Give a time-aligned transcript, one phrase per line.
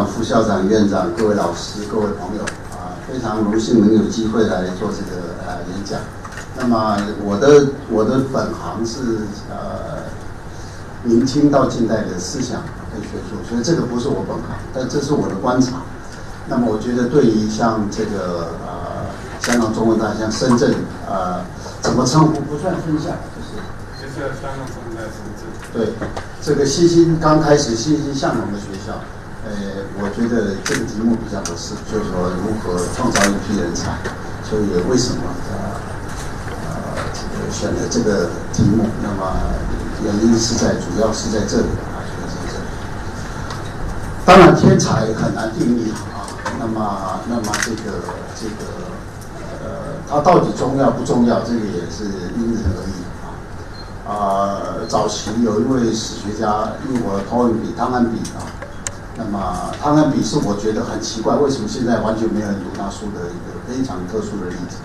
[0.00, 6.00] 长、副校长、院长、各位老师、各位朋友啊，非常荣幸能有机会来做这个呃演讲。
[6.56, 9.18] 那么我的我的本行是
[9.50, 10.04] 呃
[11.04, 15.82] 明清到近代的思想跟学术，所以这个不是我本行，但这是我的观察。
[16.48, 19.04] 那么我觉得对于像这个呃
[19.40, 20.74] 香港中文大学、像深圳
[21.06, 21.44] 呃
[21.82, 23.60] 怎么称呼不算分校，就是
[24.00, 25.44] 就是香港中文大学深圳。
[25.74, 25.92] 对，
[26.40, 28.94] 这个欣欣刚开始欣欣向荣的学校，
[29.50, 33.98] 呃，我觉得这个题目比较合适，就是说如何创造一批人才，
[34.46, 35.74] 所以为什么呃
[36.62, 36.70] 呃
[37.10, 38.86] 这个选择这个题目？
[39.02, 39.34] 那么
[40.04, 42.64] 原因是在主要是在这里啊，主要是这里。
[44.24, 46.30] 当然，天才很难定义啊。
[46.60, 47.98] 那么，那么这个
[48.38, 48.70] 这个
[49.64, 51.40] 呃，它到底重要不重要？
[51.40, 52.04] 这个也是
[52.38, 52.94] 因人而异
[53.26, 53.34] 啊。
[54.06, 58.46] 啊，早期有一位史学家，英国托恩比，汤恩比啊。
[59.16, 64.78] 那么汤恩比是我觉得很奇怪，为什么现在完全没有人读他书的一个非常特殊的例子。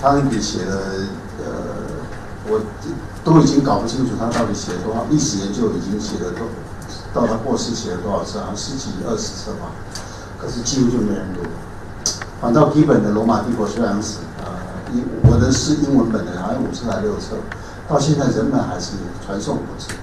[0.00, 0.76] 汤恩比写了
[1.38, 1.52] 呃，
[2.48, 2.60] 我
[3.24, 6.46] 都已经搞不清楚他到底写了多少，历史研究已经写了多，
[7.14, 9.70] 到他过世写了多少册，好像十几二十册吧。
[10.38, 11.48] 可是几乎就没人读。
[12.40, 14.50] 反倒基本的罗马帝国虽然是呃，
[14.92, 17.36] 英我的是英文本的，好像五册还六册，
[17.88, 18.90] 到现在人们还是
[19.24, 19.94] 传颂不止。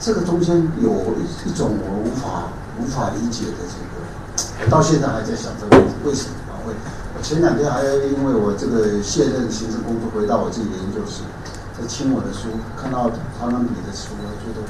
[0.00, 2.48] 这个中间有一一种我无法
[2.80, 6.34] 无法理解的这个，我到现在还在想这个问题，为什么？
[7.16, 11.26] 我前两天还因为我这个卸任行政工作，回到我自己的研究室，
[11.74, 13.10] 在清我的书，看到
[13.40, 14.62] 汤恩比的书，我觉得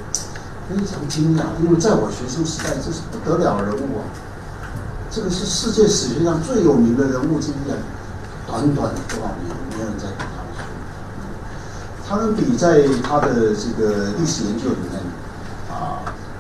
[0.71, 4.09] 非常惊讶，因为在我学生时代，这是不得了人物啊。
[5.11, 7.77] 这个是世界史学上最有名的人物之一啊！
[8.47, 10.65] 短短多少年，没有人在读他的书。
[12.07, 15.03] 汤恩比在他的这个历史研究里面，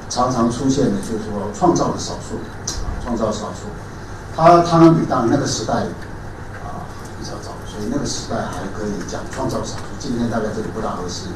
[0.08, 2.36] 常常出现的就是说创造的少数
[2.84, 3.68] 啊，创造少数。
[4.34, 5.74] 他汤恩比当那个时代
[6.62, 6.86] 啊
[7.18, 9.84] 比较早，所以那个时代还可以讲创造少数。
[9.98, 11.26] 今天大概这里不大合适。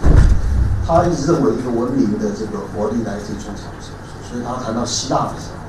[0.86, 3.94] 他一直认为一个文明的这个活力来自于创造少数，
[4.30, 5.62] 所以他谈到希腊的时候，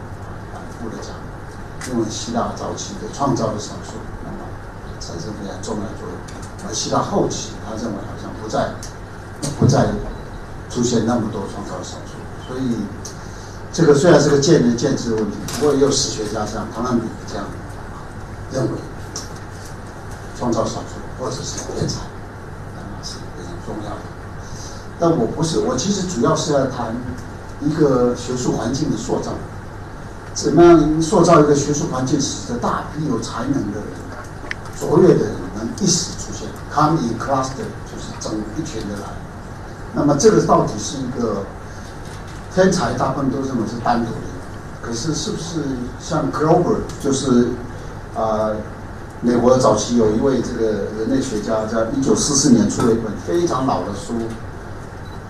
[0.53, 1.13] 反复的讲。
[1.91, 4.47] 因为希腊早期的创造的少数，那么
[5.01, 6.16] 产生非常重要的作用。
[6.66, 8.72] 而希腊后期，他认为好像不再
[9.59, 9.91] 不再
[10.69, 12.16] 出现那么多创造少数，
[12.47, 12.88] 所以
[13.73, 17.44] 这个虽然是个见仁见智的问题，不过也有史学家像唐纳比这样
[18.51, 18.78] 认为，
[20.38, 22.01] 创造少数或者是天才，
[22.75, 24.01] 那么是非常重要的。
[25.00, 26.95] 但我不是，我其实主要是要谈
[27.62, 29.31] 一个学术环境的塑造。
[30.35, 33.88] 怎么样塑造一个学术环境，使得大批有才能的人、
[34.79, 39.07] 卓越的人能一时出现？Come in cluster，就是整一群的来。
[39.95, 41.44] 那么这个到底是一个
[42.53, 42.93] 天才？
[42.93, 44.17] 大部分都认为是单独的。
[44.81, 45.61] 可是是不是
[45.99, 47.49] 像 Grover，就是
[48.15, 48.51] 啊，
[49.21, 54.13] 美国早期有一位这个人类学家，在一九四四年出了一本非常老的书，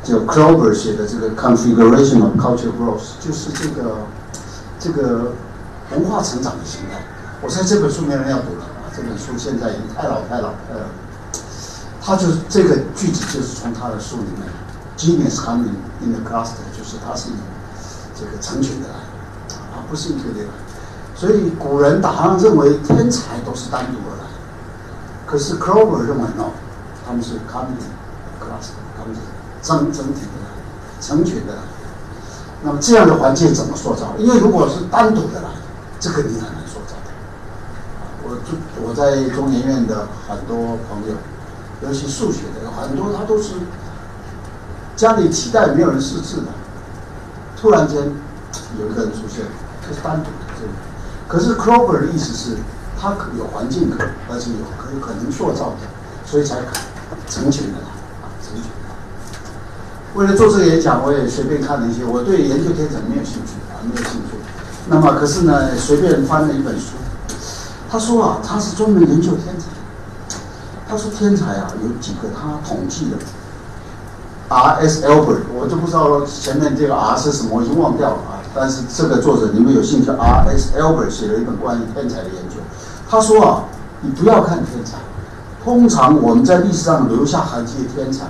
[0.04, 3.96] 叫 Grover 写的这个 Configuration of Cultural Growth，就是这个。
[4.80, 5.32] 这个
[5.92, 7.00] 文化成长的形态，
[7.42, 8.92] 我猜这本书没人要读了啊！
[8.94, 10.92] 这本书现在已经太老太老，呃，
[12.02, 14.44] 他就这个句子就是从他的书里面
[14.98, 17.34] ，genius coming in the cluster，就是他是以
[18.14, 18.96] 这个成群的来，
[19.72, 20.50] 啊，不是一个的来。
[21.16, 24.26] 所以古人好像认为天才都是单独而来，
[25.26, 26.52] 可是 Clover 认为 no，
[27.08, 27.80] 他们是 coming
[28.38, 29.22] cluster，他们是
[29.62, 31.62] 整整体的来，成群的来。
[32.64, 34.14] 那么这样的环境怎么塑造？
[34.18, 35.50] 因为如果是单独的来，
[36.02, 37.12] 这个你很难塑造的。
[38.24, 41.16] 我就我在中研院的很多朋友，
[41.88, 43.54] 尤其数学的很多，他都是
[44.96, 46.48] 家里几代没有人识字的，
[47.64, 47.96] 突然间
[48.78, 49.46] 有一个人出现，
[49.82, 50.52] 他是单独的。
[50.60, 50.74] 这个
[51.30, 52.58] 可是 Cropper 的意思是，
[53.00, 55.88] 他可有环境可，而且有可以可能塑造的，
[56.26, 56.58] 所以才
[57.30, 57.88] 成群的来
[58.22, 58.66] 啊，成群。
[60.16, 62.04] 为了做这个演讲，我也随便看了一些。
[62.04, 64.36] 我对研究天才没有兴趣啊，没有兴趣。
[64.90, 66.98] 那么，可是呢，随便翻了一本书，
[67.90, 69.68] 他说啊，他是专门研究天才。
[70.90, 73.16] 他说天才啊，有几个他统计的。
[74.54, 74.86] R.
[74.86, 75.04] S.
[75.08, 78.38] Albert，我就不知道前面这个 R 是什么，我已经忘掉了啊。
[78.54, 80.46] 但是这个作者，你们有兴趣？R.
[80.50, 80.78] S.
[80.78, 82.58] Albert 写了一本关于天才的研究。
[83.10, 83.64] 他说啊，
[84.02, 84.98] 你不要看天才，
[85.64, 88.26] 通常我们在历史上留下痕迹的天才。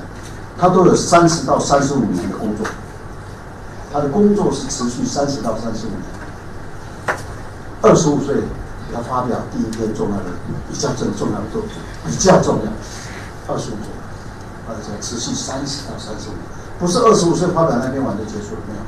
[0.57, 2.65] 他都有三十到三十五年的工作，
[3.91, 7.17] 他的工作是持续三十到三十五年。
[7.81, 8.35] 二十五岁
[8.93, 10.25] 他发表第一篇重要的、
[10.71, 11.71] 比较重重要的作品，
[12.05, 12.71] 比较重要。
[13.53, 13.91] 二十五岁
[14.65, 16.43] 岁，而且持续三十到三十五年，
[16.79, 18.81] 不是二十五岁发表那篇完就结束了没有？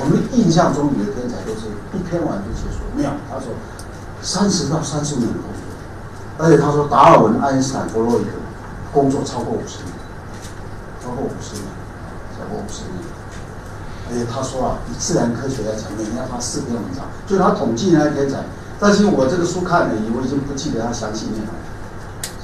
[0.00, 3.10] 我们印象中你的天才都是一篇完就结束，没有。
[3.28, 3.52] 他说
[4.22, 5.60] 三十到三十五年工作，
[6.38, 8.30] 而且他说达尔文、爱因斯坦、弗洛伊德
[8.92, 9.92] 工作超过五十年，
[11.02, 11.66] 超过五十年，
[12.38, 13.02] 超过五十年。
[14.10, 18.42] 而且他说啊，以自然科学来讲，每年要发四篇文章，就是他统计那些天才。
[18.78, 21.46] 但是我这个书看了，我已经不记得他详细内容。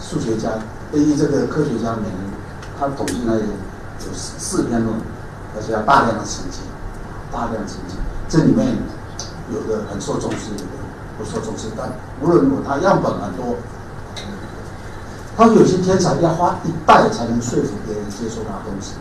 [0.03, 0.51] 数学家，
[0.93, 2.17] 对于这个科学家每年
[2.79, 5.01] 他统计那有有四四篇论文，
[5.57, 6.61] 而且要大量的成绩，
[7.33, 7.97] 大量成绩。
[8.29, 8.77] 这里面
[9.53, 10.77] 有的很受重视，有的
[11.19, 11.69] 不受重视。
[11.77, 11.89] 但
[12.21, 13.57] 无论如何，他样本很多。
[15.37, 18.95] 他有些天才要花一代才能说服别人接受他的东西。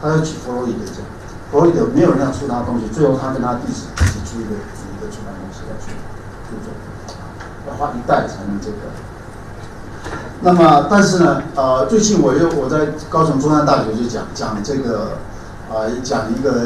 [0.00, 1.02] 他要举弗洛伊德讲，
[1.50, 5.90] 弗洛伊德没有人要出他的东西，最后他跟他弟子一起出一个一个出版公司要出
[6.46, 6.72] 出作，
[7.68, 8.90] 要花一代才能这个。
[10.40, 15.18] 那么，但是呢，呃，最近我又我在高雄中山大学就讲讲这个，
[15.68, 16.64] 啊，讲一个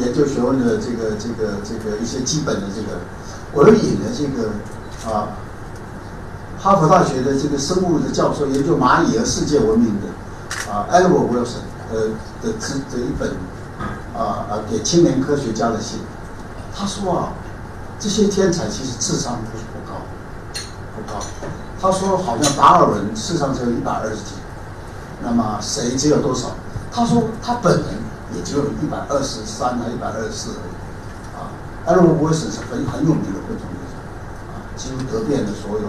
[0.00, 3.00] 研究学问的这个这个这个一些基本的这个，
[3.52, 4.50] 我又引了这个
[5.12, 5.28] 啊。
[6.62, 12.08] 哈佛大学的这个生物的教授研究蚂蚁和世界闻名的啊，Edward Wilson 呃
[12.42, 13.30] 的这这一本
[14.14, 16.00] 啊啊给青年科学家的信，
[16.76, 17.32] 他说啊，
[17.98, 20.02] 这些天才其实智商不是不高，
[20.94, 21.24] 不高。
[21.80, 24.34] 他说好像达尔文世上只有一百二十几，
[25.22, 26.50] 那么谁只有多少？
[26.92, 27.86] 他说他本人
[28.34, 30.74] 也只有一百二十三还一百二十四而已。
[31.36, 31.48] 啊
[31.86, 33.96] ，Edward Wilson 是很很有名的昆虫学家，
[34.52, 35.86] 啊，几乎得遍了所有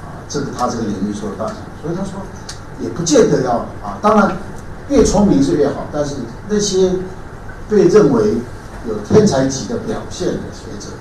[0.00, 0.24] 啊。
[0.28, 2.20] 这个他这个领域所有大奖，所以他说
[2.80, 3.98] 也不见得要啊。
[4.00, 4.36] 当然，
[4.88, 6.16] 越聪明是越好，但是
[6.48, 6.92] 那些
[7.68, 8.38] 被认为
[8.86, 10.94] 有天才级的表现的学者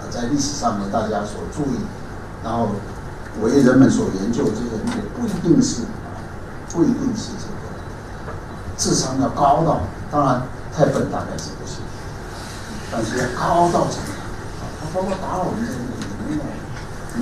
[0.00, 1.78] 啊，在历史上呢，大家所注意，
[2.42, 2.70] 然后
[3.42, 6.14] 为人们所研究这些人，也不一定是啊，
[6.72, 8.34] 不一定是这个
[8.76, 9.80] 智商要高到，
[10.10, 10.42] 当然
[10.74, 11.82] 太笨大概是不行，
[12.90, 14.14] 但是要高到什么
[14.60, 14.62] 啊？
[14.80, 16.42] 他包括达尔文这些也没有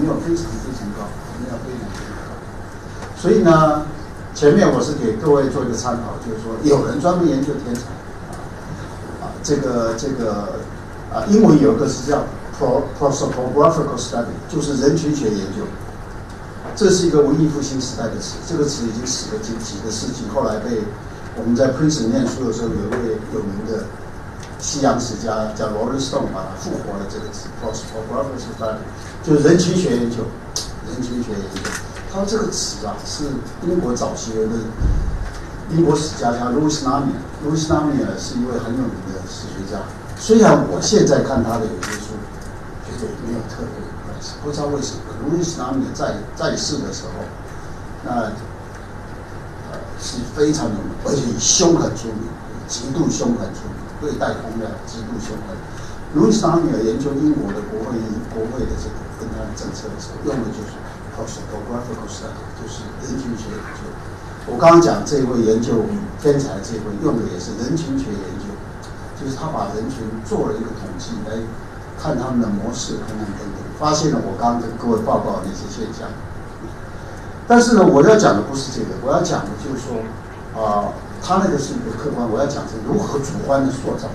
[0.01, 1.07] 没有非常非常高。
[1.37, 2.33] 要非常非常高，
[3.21, 3.85] 所以呢，
[4.35, 7.83] 前面我是给各位做一个参考，就是说有人专门研究天才，
[9.21, 10.61] 啊，这个这个
[11.13, 12.25] 啊，英文有个是叫
[12.59, 15.63] proprosophographical study，就是人群学研究，
[16.77, 20.83] 这是一个文艺复兴时代的词，这个词已经死了几几个世纪，后来被
[21.35, 23.87] 我们在 Princeton 念书的时候，有一位有名的
[24.59, 28.39] 西洋史家叫 Roger Stone 把它复活了这个词 p o s t p o g r a p h y
[28.45, 28.85] Society，
[29.25, 30.19] 就是人群学研究。
[30.87, 31.71] 人群学研究，
[32.13, 33.25] 他说这个词啊是
[33.67, 34.47] 英国早期的
[35.71, 37.99] 英国史家叫 Louis n a m i e l o u i s n a m i
[37.99, 39.83] e 是一位很有名的史学家。
[40.17, 42.15] 虽然我现在看他的有些书，
[42.87, 43.86] 觉得没有特别，
[44.43, 45.01] 不知道为什么。
[45.25, 47.25] Louis Namier 在在世的时候，
[48.05, 48.11] 那
[49.71, 52.29] 呃是非常有名，而且凶狠出名，
[52.69, 55.57] 极度凶狠出名，对待公量极度凶狠。
[56.15, 57.99] Louis Namier 研究英国的国会
[58.35, 58.95] 国会的这个。
[59.17, 60.77] 跟他的政策的时候，用的就是
[61.17, 63.89] 就是人群学研究。
[64.45, 65.89] 我刚刚讲这一位研究
[66.21, 68.53] 天才这一位用的也是人群学研究，
[69.17, 71.33] 就是他把人群做了一个统计，来
[71.97, 76.09] 看他们的模式，看看等等，发现了我刚刚跟各位报告的那些现象。
[77.47, 79.97] 但是呢，我要讲的不是这个，我要讲的就是说，
[80.61, 80.93] 啊，
[81.23, 84.09] 他那个是一个客观，我要讲是如何主观的塑造。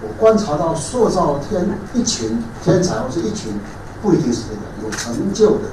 [0.00, 3.58] 我观察到塑造天一群天才或者一群。
[4.00, 5.64] 不一定是这个有成就的，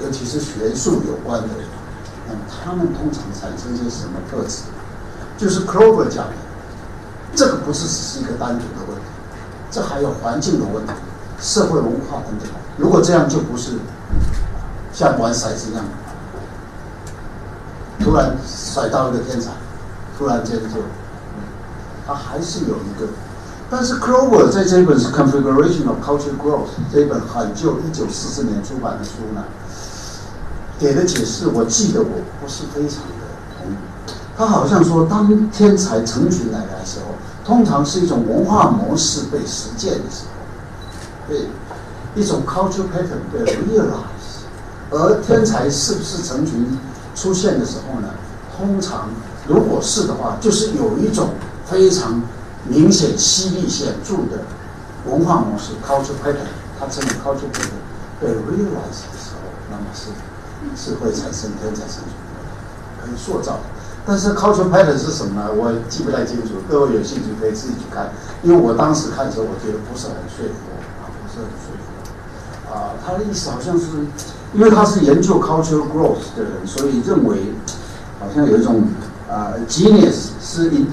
[0.00, 1.66] 尤其是学术有关的人，
[2.28, 4.62] 那么他们通常产生些什么特质？
[5.36, 6.34] 就是 Clover 讲的，
[7.34, 9.02] 这个不是只是一个单独的问题，
[9.72, 10.92] 这还有环境的问题、
[11.44, 12.48] 社会文化等等。
[12.78, 13.72] 如果这样，就不是
[14.94, 15.84] 像玩骰子一样，
[18.00, 19.50] 突然甩到一个天才，
[20.16, 20.80] 突然间就，
[22.06, 23.06] 他还是有一个。
[23.70, 29.44] 但是 Clover 在这本是 Configuration of Cultural Growth 这本很旧，一九四四年出版的书呢，
[30.78, 32.08] 给的解释，我记得我
[32.40, 33.12] 不是非常的
[33.58, 33.76] 同意。
[34.36, 40.33] 他好像说，当天才成群来的时候，通常是一种文化模式被实践的时候，
[41.28, 41.48] 对
[42.14, 44.44] 一种 cultural pattern 被 realize。
[44.90, 46.78] 而天才是不是成群
[47.14, 48.08] 出现的时候呢？
[48.56, 49.08] 通常
[49.46, 51.30] 如果是的话，就是有一种
[51.66, 52.22] 非常。
[52.66, 54.40] 明显、犀利、显著的
[55.04, 56.48] 文化模式 （culture pattern），
[56.80, 57.76] 它这种 culture pattern
[58.18, 60.08] 被 realize 的时候，那么是
[60.74, 62.40] 是会产生天才成群的，
[63.04, 63.60] 可以塑造。
[64.06, 65.52] 但是 culture pattern 是什么呢？
[65.52, 68.10] 我记不太清楚，各位有兴趣可以自己去看。
[68.42, 70.73] 因为我当时看的时候，我觉得不是很说服
[71.34, 72.72] 啊，不是很说服。
[72.72, 73.84] 啊，他的意思好像是，
[74.54, 77.52] 因为他是研究 cultural growth 的人，所以认为
[78.20, 78.84] 好像有一种
[79.30, 80.86] 啊，genius 是一。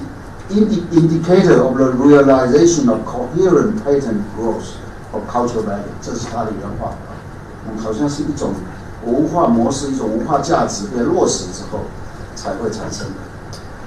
[0.50, 4.74] indi indicator of the realization of coherent pattern growth
[5.12, 6.92] of cultural value，这是他的原话，
[7.64, 8.52] 嗯，好像是一种
[9.06, 11.78] 文化模式、一种文化价值被落实之后
[12.34, 13.14] 才会产生的。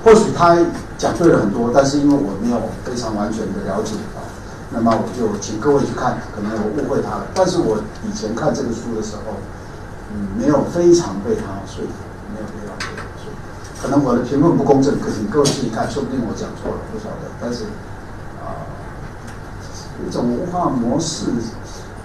[0.03, 0.57] 或许他
[0.97, 3.93] 讲对了很多，但是因为我没有非常完全的了解，
[4.75, 7.25] 那么我就请各位去看，可能我误会他了。
[7.33, 9.39] 但是我以前看这个书的时候，
[10.11, 11.95] 嗯，没有非常被他说服，
[12.35, 13.39] 没有非常被他说服。
[13.81, 17.31] 可能我的评论不公正，可是你各位自己看，说不定我讲错了，不晓得。
[17.39, 17.63] 但是
[18.43, 18.67] 啊，
[20.05, 21.31] 一种文化模式，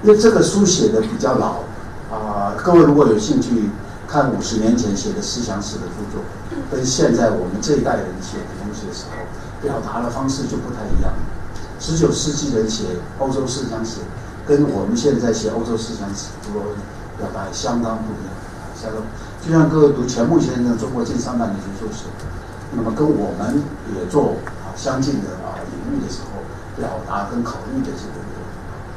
[0.02, 1.66] 因为这个书写的比较老
[2.14, 3.68] 啊，各位如果有兴趣
[4.06, 6.22] 看五十年前写的思想史的著作。
[6.70, 9.26] 跟现在我们这一代人写的东西的时候，
[9.60, 11.12] 表达的方式就不太一样。
[11.80, 12.84] 十九世纪人写
[13.18, 14.00] 欧洲思想史，
[14.46, 16.76] 跟我们现在写欧洲思想史，我
[17.16, 18.30] 表达相当不一样。
[18.76, 19.00] 相当，
[19.40, 22.04] 就像各位读钱穆先生《中国近三百年学术史》，
[22.76, 23.64] 那么跟我们
[23.96, 26.44] 也做啊相近的啊领域的时候，
[26.76, 28.20] 表达跟考虑的这个，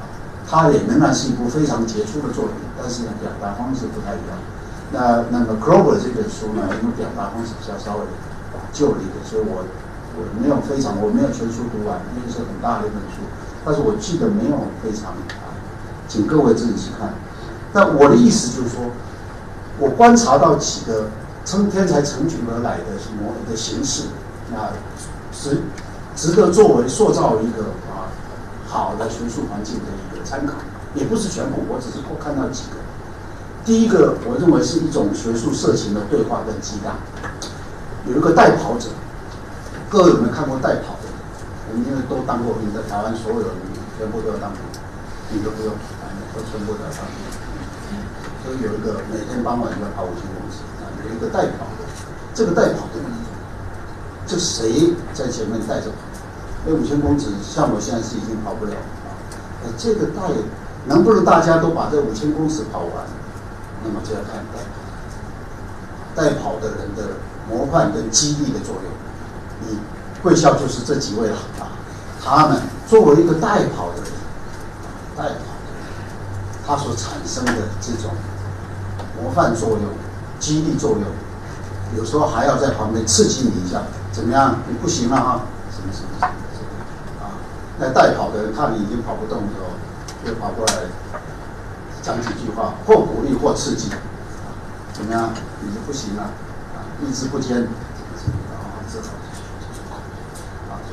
[0.03, 0.11] 啊，
[0.43, 4.35] 它也仍然是一部非常杰出的作品，但是呢，表达方式不太一样。
[4.91, 8.03] 那那么 Grover 这本书呢，因为表达方式比较稍微
[8.75, 9.63] 旧了一点，所以我
[10.15, 13.21] 我没有非常我没有全书读完，因为是很大的一本书，
[13.65, 15.53] 但是我记得没有非常啊，
[16.07, 17.13] 请各位自己去看。
[17.73, 18.85] 那我的意思就是说，
[19.79, 21.09] 我观察到几个
[21.43, 24.03] 成天才成群而来的什么的形式，
[24.51, 24.69] 那
[25.31, 25.61] 值
[26.15, 28.05] 值得作为塑造一个啊
[28.67, 30.53] 好的学术环境的一个参考，
[30.93, 32.77] 也不是全部，我只是我看到几个。
[33.65, 36.95] 第一个，我认为是一种学术色情的对话跟激荡。
[38.05, 38.89] 有一个代跑者，
[39.93, 41.13] 各位有没有看过代跑的？
[41.69, 43.53] 我们因为都当过兵，在台湾所有人
[43.93, 44.57] 全部都要当兵，
[45.29, 45.69] 你都不用，
[46.33, 47.21] 都全部都要当兵。
[48.41, 50.65] 所以有一个每天傍晚要跑五千公尺，
[51.05, 51.85] 有一个代跑的，
[52.33, 52.97] 这个代跑的，
[54.25, 56.01] 这谁在前面带着跑？
[56.65, 59.13] 那五千公尺，像我现在是已经跑不了啊。
[59.77, 60.33] 这个代
[60.87, 63.05] 能不能大家都把这五千公尺跑完？
[63.85, 68.89] 那么就要看代跑，代跑的人的模范跟激励的作用。
[69.67, 69.79] 你
[70.21, 71.71] 贵校就是这几位了啊，
[72.23, 74.11] 他们作为一个代跑的人，
[75.15, 75.83] 代跑的人，
[76.65, 78.11] 他所产生的这种
[79.21, 79.81] 模范作用、
[80.39, 81.03] 激励作用，
[81.97, 84.57] 有时候还要在旁边刺激你一下，怎么样？
[84.67, 85.41] 你不行了啊，
[85.71, 87.35] 什么什么什么什么啊？
[87.79, 89.67] 那代跑的人看你已经跑不动的时候，
[90.25, 90.73] 就跑过来。
[92.03, 93.87] 讲几句话，或鼓励或刺激，
[94.91, 95.29] 怎么样？
[95.61, 96.23] 你就不行了，
[96.75, 99.07] 啊，意志不坚，啊，这种，
[100.69, 100.83] 啊，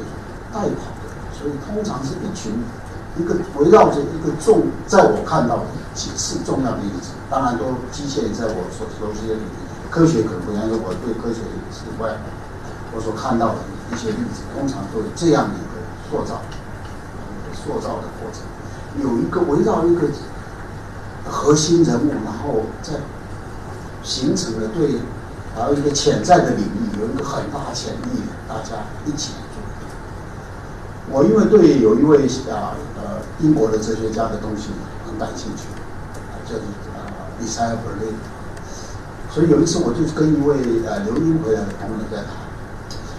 [0.53, 2.53] 带跑的，所以通常是一群，
[3.17, 5.63] 一个围绕着一个重，在我看到的
[5.95, 11.41] 几次重要的例子，当然都局限在我所熟悉的领域，科学可能不一样，因为我对科学
[11.71, 12.17] 之外，
[12.95, 13.59] 我所看到的
[13.93, 15.81] 一些例子，通常都有这样的一个
[16.11, 16.43] 塑造，
[17.55, 18.43] 塑造的过程，
[19.03, 20.09] 有一个围绕一个。
[21.29, 22.95] 核心人物，然后再
[24.03, 24.97] 形成了对，
[25.55, 29.33] 还有一个潜在的领域，有一个很大潜力，大家一起。
[31.13, 34.71] 我因为对有一位啊呃英国的哲学家的东西
[35.05, 35.67] 很感兴趣，
[36.31, 36.63] 啊叫做
[36.95, 37.11] 啊
[37.43, 38.15] 伊塞尔伯林，
[39.31, 42.39] 所以有一次我就跟一位呃留英回来的朋友在谈，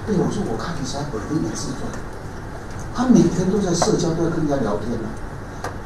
[0.08, 1.84] 哎我说我看伊塞尔伯林的自传，
[2.96, 5.10] 他每天都在社交，都在跟人家聊天呢。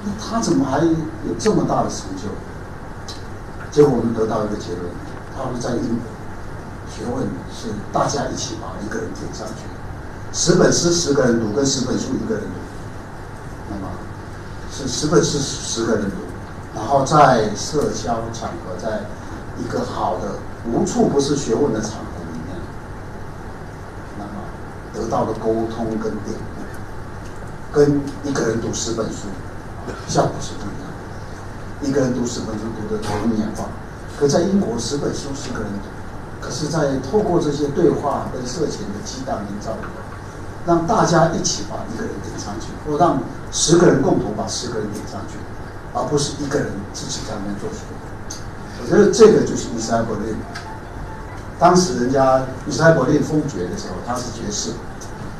[0.06, 2.30] 那他怎么还有这么大的成就？
[3.72, 4.94] 结果我们得到一个结论：
[5.34, 6.06] 他是在英国，
[6.86, 9.66] 学问是大家一起把一个人顶上去。
[10.36, 12.50] 十本诗十个人读，跟十本书一个人读，
[13.70, 13.90] 那么
[14.70, 16.18] 是十本诗十个人读，
[16.76, 19.00] 然后在社交场合，在
[19.58, 20.36] 一个好的
[20.70, 22.58] 无处不是学问的场合里面，
[24.20, 24.32] 那么
[24.94, 29.30] 得到的沟通跟点悟，跟一个人读十本书。
[30.06, 31.88] 效果是不一样的。
[31.88, 33.70] 一个人读十本书读得头昏眼花，
[34.20, 39.72] 可在英国十本书十个人读，可是，在透过这些对话跟色情的激荡营造，
[40.66, 43.20] 让大家一起把一个人顶上去，或让
[43.52, 45.38] 十个人共同把十个人顶上去，
[45.94, 47.86] 而不是一个人自己在那边做事。
[48.82, 50.36] 我觉得这个就是伊塞伯利。
[51.58, 54.72] 当时人家伊塞伯利封爵的时候，他是爵士。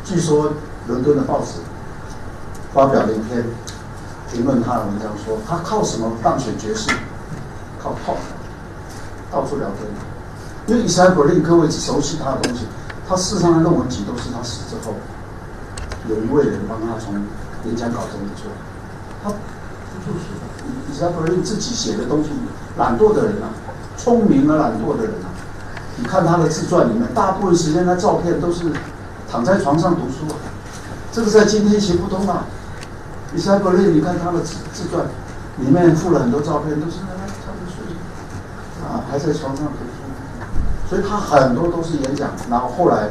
[0.04, 0.54] 据说
[0.88, 1.60] 伦敦的报纸
[2.74, 3.44] 发表了一篇。
[4.34, 6.90] 评论他的文章说，他靠什么当选爵士？
[7.82, 8.18] 靠泡，
[9.32, 9.88] 到处聊天。
[10.66, 12.66] 因为伊塞伯林，各位熟悉他的东西，
[13.08, 14.96] 他世上的论文集都是他死之后，
[16.10, 17.14] 有一位人帮他从
[17.66, 18.56] 演讲稿中出来。
[19.24, 20.36] 他就是
[20.90, 22.30] 伊塞伯林自己写的东西，
[22.78, 23.50] 懒惰的人啊，
[23.98, 25.34] 聪明而懒惰的人啊。
[25.98, 28.72] 你看他的自传里面，大部分时间他照片都是
[29.32, 30.38] 躺在床上读书啊，
[31.12, 32.46] 这个在今天行不通啊。
[33.34, 35.06] 以赛伯利，你看他的自自传，
[35.58, 37.84] 里面附了很多照片，都是他他睡，
[38.86, 42.30] 啊，还在床上读书，所以他很多都是演讲。
[42.50, 43.10] 然后后来，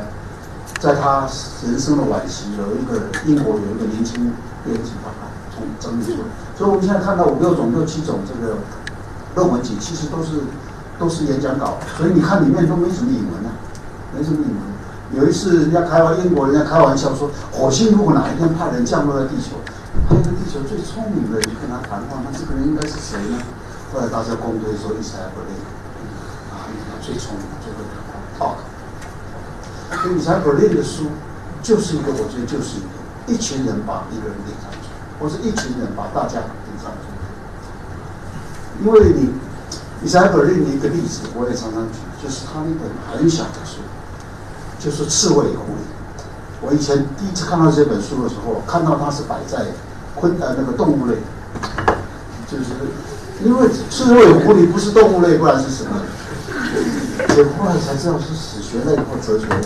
[0.84, 1.26] 在他
[1.64, 4.30] 人生的晚期，有一个英国有一个年轻
[4.62, 6.28] 编辑把他从整理出来。
[6.58, 8.58] 所以我们现在看到五六种、六七种这个
[9.34, 10.44] 论文集，其实都是
[10.98, 13.56] 都是演讲稿，所以你看里面都没什么引文啊，
[14.14, 14.60] 没什么引文。
[15.16, 19.56] 有一次人家开玩英国人家开玩笑说，火星如果哪一天派人降落在地球。
[20.06, 23.38] 派个地球最聪明的人跟他谈话，那这个人应该是谁呢？
[23.90, 25.54] 后来大家公推说伊莎伯林，
[26.52, 28.73] 啊，他最聪明，最会谈话，talk。
[30.02, 31.06] 所以伊莎伯林的书
[31.62, 37.08] 就是一个，我觉得就是一个，一群人把一个人领上去，或是一群人把大家领上去。
[38.84, 39.30] 因为你
[40.04, 43.80] 伊莎伯林的一个例子，我也常常举，就是他那本很小的书，
[44.78, 45.84] 就是《刺猬狐狸》。
[46.60, 49.66] 我以前第一次看到这本书的时候，看到它是摆在。
[50.16, 51.16] 昆呃那个动物类，
[52.46, 52.66] 就是
[53.44, 55.90] 因为刺猬狐狸不是动物类，不然是什么？
[57.34, 59.56] 结果后来才知道是史学类或哲学类。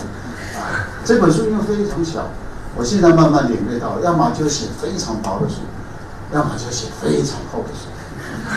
[1.05, 2.27] 这本书因为非常小，
[2.75, 5.61] 我现在慢慢领略到，要么就写非常薄的书，
[6.33, 7.87] 要么就写非常厚的书。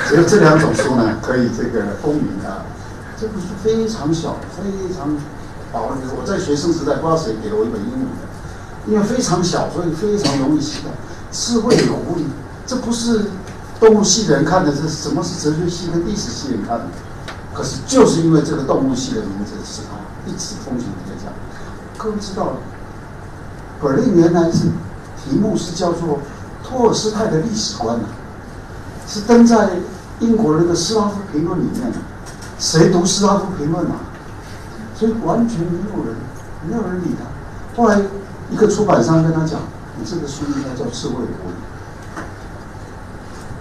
[0.09, 2.67] 只有这两种书呢，可以这个公允啊。
[3.19, 5.17] 这本书非常小，非常
[5.73, 5.93] 薄。
[6.19, 8.27] 我在学生时代，不知道谁给了我一本英文的，
[8.87, 10.91] 因为非常小，所以非常容易携带。
[11.31, 12.25] 智慧有狐狸，
[12.67, 13.27] 这不是
[13.79, 16.87] 动物系的人看的，这是什么是哲学系跟历史系人看的？
[17.55, 19.97] 可是就是因为这个动物系的名字，使他
[20.31, 21.31] 一直风行天下。
[22.03, 22.55] 各位知道，
[23.81, 24.65] 本利原来是
[25.17, 26.19] 题目是叫做
[26.65, 28.07] 托尔斯泰的历史观呐，
[29.07, 29.71] 是登在
[30.19, 31.99] 英国那个斯拉夫评论里面的。
[32.59, 34.01] 谁读斯拉夫评论啊？
[34.97, 36.17] 所以完全没有人，
[36.69, 37.81] 没有人理他。
[37.81, 38.01] 后来
[38.51, 39.61] 一个出版商跟他讲。
[39.99, 41.53] 你这个书应该叫《刺猬狐狸》。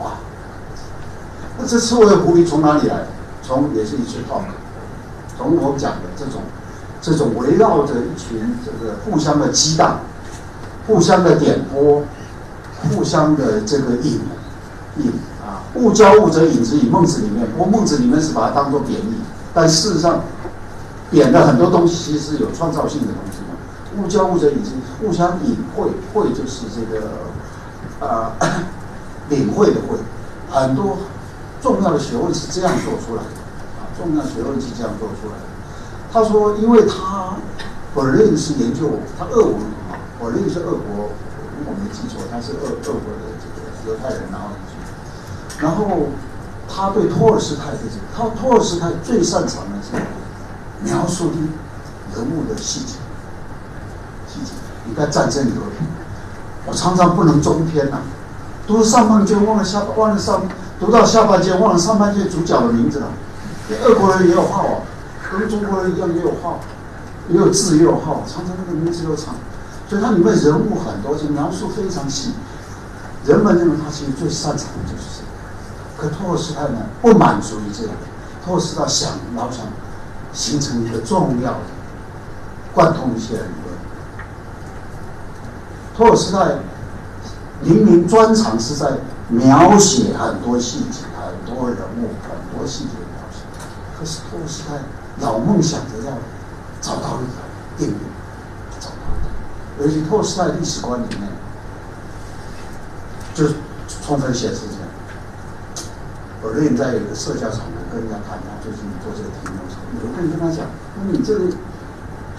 [0.04, 0.14] 哇！
[1.60, 3.06] 那这刺猬狐狸从哪里来？
[3.44, 4.46] 从也是一群 talk，
[5.38, 6.42] 从我讲的这种，
[7.02, 10.00] 这种围绕着一群这个互相的激荡、
[10.86, 12.04] 互相的点拨、
[12.84, 14.22] 互相的这个引
[14.98, 15.12] 引
[15.42, 19.16] 啊，物交物则引之以孟子里面，不过孟子里面是把它当做贬义，
[19.54, 20.22] 但事实上
[21.10, 23.40] 贬的很多东西其实是有创造性的东西。
[23.98, 27.08] 物交物者引之，互相隐晦，会就是这个，
[28.00, 28.32] 呃，
[29.28, 29.98] 领会的会，
[30.50, 30.98] 很多
[31.62, 33.30] 重要的学问是这样做出来的，
[33.80, 35.51] 啊，重要学问是这样做出来的。
[36.12, 37.36] 他说，因为他
[37.96, 39.56] 本人是研究他俄文
[39.90, 41.10] 啊，本人是俄国，
[41.58, 44.48] 如果没记错，他是俄俄国的这个犹太人，然后，
[45.60, 46.10] 然后
[46.68, 49.96] 他对托尔斯泰的这个，他托尔斯泰最擅长的是
[50.84, 51.32] 描述
[52.16, 52.96] 人物的细节。
[54.28, 54.52] 细节
[54.86, 55.88] 你看战争和平，
[56.66, 58.00] 我常常不能中篇呐，
[58.68, 60.42] 读上半卷忘了下，忘了上，
[60.80, 63.08] 读到下半卷忘了上半卷主角的名字了。
[63.86, 64.76] 俄国人也有号啊，
[65.40, 66.60] 跟中国人一样也有号，
[67.30, 69.36] 也有字也有号，常常那个名字又长，
[69.88, 72.34] 所以它里面人物很多，就描述非常细。
[73.26, 75.22] 人们认为他其实最擅长的就是
[76.00, 77.94] 这个，可托尔斯泰呢不满足于这样，
[78.44, 79.66] 托尔斯泰想老想
[80.34, 81.60] 形成一个重要的
[82.74, 83.78] 贯通一些理论。
[85.96, 86.56] 托尔斯泰
[87.62, 93.44] 明明专长是在描写很多细节、很多人物、很多细节的描写，
[94.00, 94.80] 可是托尔斯泰
[95.20, 96.18] 老梦想着要
[96.82, 97.42] 找到一个
[97.78, 97.98] 定律，
[98.80, 99.84] 找到的。
[99.84, 101.28] 尤其托斯泰历史观里面，
[103.34, 103.46] 就
[104.04, 104.88] 充分显示这样。
[106.42, 110.66] 我最近在一个社交场合跟人家谈就是你做这个题目的时候，有个人跟他讲
[110.98, 111.46] ：“那你这个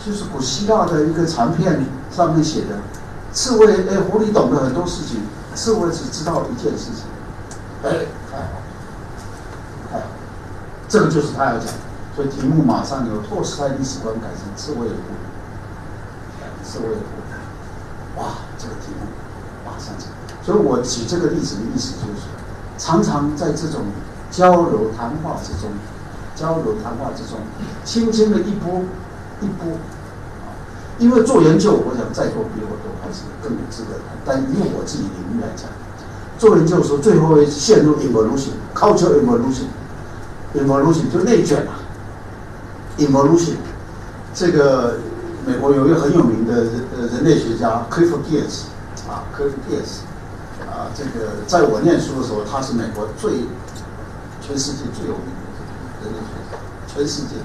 [0.05, 2.79] 就是古希腊的一个长片上面写的。”
[3.33, 5.23] 刺猬哎，狐狸懂得很多事情，
[5.55, 7.05] 刺猬只知道一件事情，
[7.83, 8.61] 哎，太好，
[9.91, 10.07] 太好，
[10.87, 11.73] 这个就是他要讲的，
[12.15, 15.25] 所以题目马上由托斯泰历史观改成刺猬狐狸，
[16.63, 19.07] 刺猬狐狸，哇，这个题目
[19.65, 20.07] 马上就，
[20.45, 22.29] 所以我举这个例子的意思就是，
[22.77, 23.87] 常常在这种
[24.31, 25.71] 交流谈话之中，
[26.37, 27.41] 交流谈话之中，
[27.85, 28.83] 轻轻的一波
[29.41, 29.79] 一波。
[30.99, 34.15] 因为做研究，我想在座比我都还是更有资格谈。
[34.25, 35.71] 但以我自己领域来讲，
[36.39, 41.81] 做研究的时候，最后会陷入 evolution，culture evolution，evolution 就内卷啊。
[42.99, 43.57] evolution，
[44.35, 44.99] 这个
[45.47, 46.55] 美国有一个很有名的
[46.97, 48.65] 呃人类学家 Clifford Geertz
[49.09, 50.03] 啊，Clifford Geertz
[50.69, 53.47] 啊，这个在我念书的时候，他是美国最
[54.41, 55.33] 全世界最有名
[56.01, 57.37] 的人类学家，全世界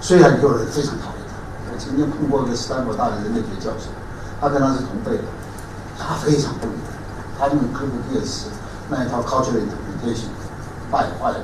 [0.00, 1.78] 虽然有人非常讨厌他，我。
[1.78, 3.88] 曾经碰过一个斯坦福大学人类学教授，
[4.40, 5.24] 他跟他是同辈的，
[5.98, 6.92] 他非常不理解，
[7.38, 8.48] 他用科布蒂尔斯
[8.88, 10.28] 那一套 cultural interpretation
[10.90, 11.38] 败坏了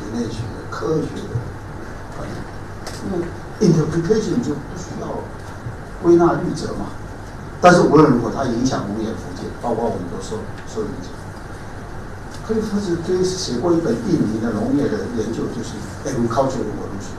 [0.00, 1.34] 人类学的科学的，
[3.04, 5.08] 因为 interpretation 就不需要
[6.02, 6.86] 归纳律则嘛。
[7.60, 10.36] 但是无论如何，它影响农业福建，包括我们都受
[10.68, 11.10] 受影响。
[12.46, 15.72] 克利夫斯对写过一本印尼的农业的研究，就是
[16.04, 17.16] agricultural evolution，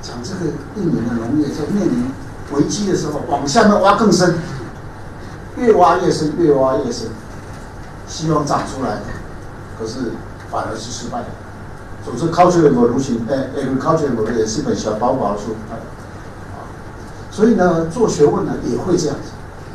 [0.00, 2.12] 讲这个印尼的农业在面临
[2.52, 4.38] 危机的时候，往下面挖更深，
[5.56, 7.08] 越挖越深，越挖越深，
[8.06, 9.00] 希望长出来，
[9.76, 10.12] 可是
[10.48, 11.26] 反而是失败的。
[12.04, 15.78] 总之，cultural evolution，哎，agricultural evolution 也是一本小薄薄的书，啊，
[17.30, 19.30] 所以呢，做学问呢也会这样子，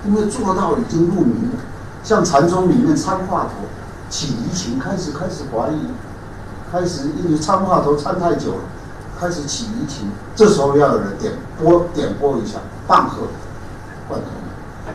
[0.05, 1.59] 因为做到已经入迷了，
[2.03, 3.65] 像禅宗里面参话头。
[4.09, 5.81] 起疑情，开始开始怀疑，
[6.71, 8.59] 开始因为参话头参太久了，
[9.19, 10.09] 开始起疑情。
[10.33, 13.23] 这时候要有人点拨点拨一下，棒喝
[14.07, 14.29] 贯通。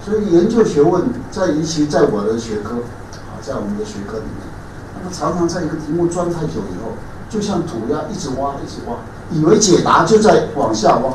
[0.02, 2.76] 所以研究学问，在尤其在我的学科
[3.28, 4.48] 啊，在我们的学科里面，
[4.96, 6.92] 那么常常在一个题目钻太久以后，
[7.32, 8.96] 就像土一样，一直挖一直挖，
[9.30, 11.14] 以为解答就在往下挖，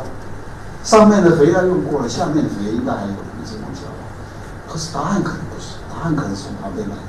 [0.84, 4.73] 上面的肥料用过了，下面的肥应该还有，一直往下挖。
[4.73, 7.01] 可是答案可能不是，答案可能是从旁边来的。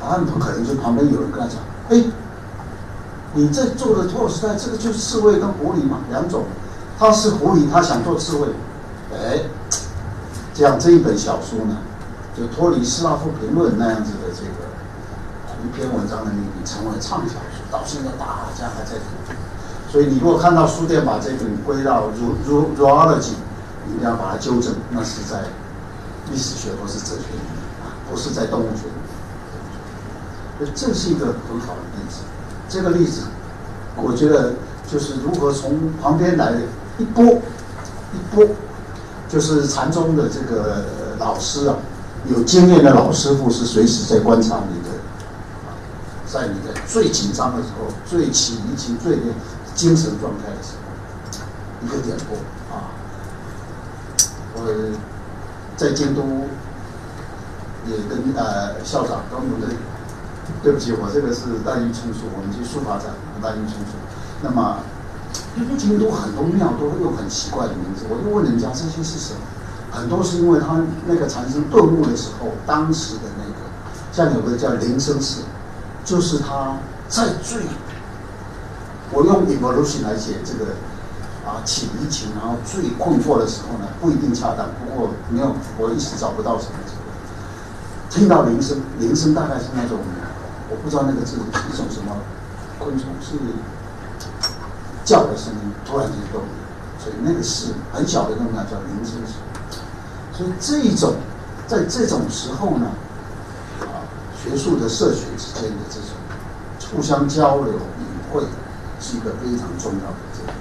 [0.00, 1.58] 答案不可能，就旁边有人跟他讲
[1.90, 2.02] ：“哎，
[3.34, 6.44] 你这做的托尔斯泰，这个就是刺猬跟狐狸嘛，两种。
[6.98, 8.48] 他是狐狸，他想做刺猬。
[9.14, 9.38] 哎，
[10.52, 11.76] 这样这一本小书呢，
[12.36, 14.59] 就脱离斯拉夫评论那样子的这个
[15.64, 19.34] 一篇文章的命运，成为畅销书，到现在大家还在读。
[19.90, 22.08] 所以你如果看到书店把这本归到
[22.48, 23.34] ru ruology，
[23.86, 25.44] 你一定要把它纠正，那是在
[26.30, 28.84] 历史学或是哲学里面啊，不是在动物学。”
[30.74, 32.20] 这是一个很好的例子。
[32.68, 33.22] 这个例子，
[33.96, 34.52] 我觉得
[34.86, 36.52] 就是如何从旁边来
[36.98, 38.46] 一波一波，
[39.26, 40.84] 就是禅宗的这个
[41.18, 41.76] 老师啊，
[42.26, 44.79] 有经验的老师傅是随时在观察你，
[46.32, 49.18] 在你的最紧张的时候、最起疑情、最
[49.74, 52.36] 精神状态的时候，一个点拨
[52.74, 52.92] 啊。
[54.54, 54.58] 我
[55.76, 56.22] 在京都
[57.86, 59.66] 也跟呃校长跟我们的。
[60.64, 63.06] 对不起，我这个是大英充数，我们去书法展，
[63.40, 63.94] 大英充数。
[64.42, 64.82] 那么，
[65.78, 69.40] 京都很多庙都会用很奇怪的名字，我就问人家这些是什么？
[69.92, 73.54] 很多是因为他那个禅师顿悟的时候，当时的那个，
[74.10, 75.42] 像有个叫灵生寺，
[76.04, 76.76] 就是他
[77.08, 77.62] 在最，
[79.12, 80.72] 我用 evolution 来写这个
[81.46, 86.72] 啊起疑情，然后最困惑的时候呢，不一定恰当，不过没有，我一时找不到什么。
[88.08, 89.98] 听到铃声，铃声大概是那种。
[90.72, 92.16] 我不知道那个是一种什么
[92.78, 93.34] 昆虫，是
[95.04, 96.42] 叫的声音，突然间动，
[96.96, 99.18] 所以那个是很小的动物叫铃声
[100.32, 101.14] 所以这一种
[101.66, 102.86] 在这种时候呢，
[104.42, 106.10] 学术的社群之间的这种
[106.94, 108.42] 互相交流领会，
[109.00, 110.52] 是一个非常重要的这个。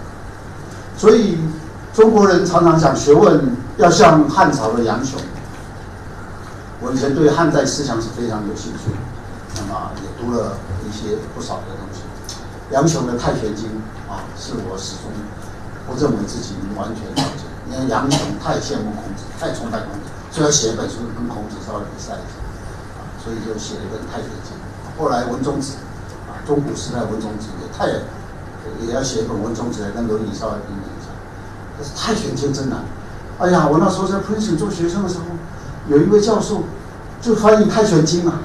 [0.98, 1.38] 所以
[1.94, 5.20] 中国人常常讲学问要像汉朝的杨雄，
[6.82, 8.92] 我以前对汉代思想是非常有兴趣。
[9.56, 12.02] 那么也读了一些不少的东西，
[12.72, 13.66] 杨雄的《太玄经》
[14.12, 15.10] 啊，是我始终
[15.88, 17.44] 不认为自己能完全了解。
[17.70, 22.39] 因为杨雄太羡慕孔子，太崇拜孔子，所以要写一本书跟孔子稍微比赛一下，
[23.24, 24.56] 所以就写了一本《太玄经》。
[25.00, 25.76] 后来文中子
[26.28, 27.88] 啊，中古时代文宗子也太
[28.86, 31.12] 也要写一本文宗子来跟《论语》稍微比比一下。
[31.78, 32.80] 可是《太玄经》真难。
[33.40, 35.24] 哎呀，我那时候在 Princeton 做学生的时候，
[35.88, 36.64] 有一位教授
[37.22, 38.42] 就翻译《太玄经》啊。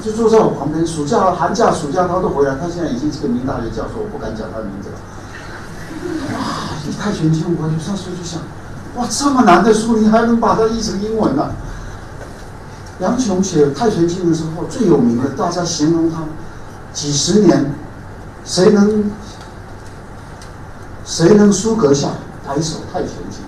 [0.00, 2.54] 就坐在我旁边，暑假、寒假、暑假他都回来。
[2.54, 4.94] 他现在已经是个名大学教授，我不敢讲他的名字了。
[6.34, 6.38] 哇，
[6.86, 8.40] 一太玄经，我就那时候就想，
[8.94, 11.50] 哇，这么难的书，你还能把它译成英文呢？
[13.00, 16.24] 杨雄写《太玄经》的时候最有名的，大家形容他
[16.92, 17.72] 几十年，
[18.44, 19.10] 谁能
[21.04, 22.08] 谁能书阁下
[22.46, 23.40] 白首太玄经？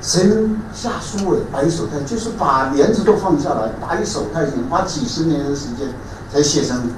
[0.00, 5.94] 谁能下书尾白首太，就是把帘子都放下来，白首太行，花几十年的时间
[6.32, 6.90] 才写成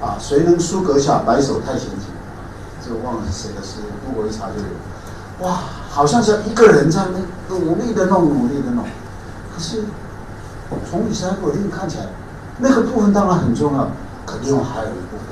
[0.00, 0.18] 啊！
[0.18, 2.08] 谁能书阁下白手太玄经？
[2.84, 5.46] 这个忘了是谁的诗，不过一查就有。
[5.46, 7.20] 哇，好像是一个人在那
[7.54, 8.84] 努力的弄，努力的弄。
[9.54, 9.84] 可是
[10.90, 12.06] 从以前我令看起来，
[12.58, 13.90] 那个部分当然很重要，
[14.26, 15.26] 可另外还有一部分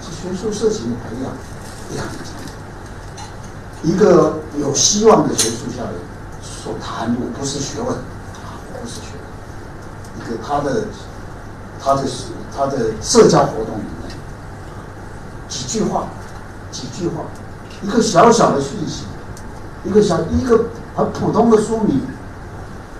[0.00, 1.32] 是学术社群的培养，
[1.88, 2.04] 培养。
[3.82, 5.94] 一个有希望的学术校园。
[6.42, 10.86] 所谈的不是学问，啊，不是学问，一个他的，
[11.78, 12.02] 他的
[12.56, 14.10] 他的社交活动里面，
[15.46, 16.06] 几句话，
[16.70, 17.24] 几句话，
[17.82, 19.04] 一个小小的讯息，
[19.84, 22.00] 一个小一个很普通的书名，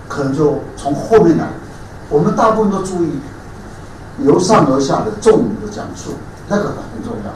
[0.07, 1.47] 可能就从后面来。
[2.09, 3.19] 我们大部分都注意
[4.23, 6.13] 由上而下的重的讲述，
[6.47, 7.31] 那个很重要。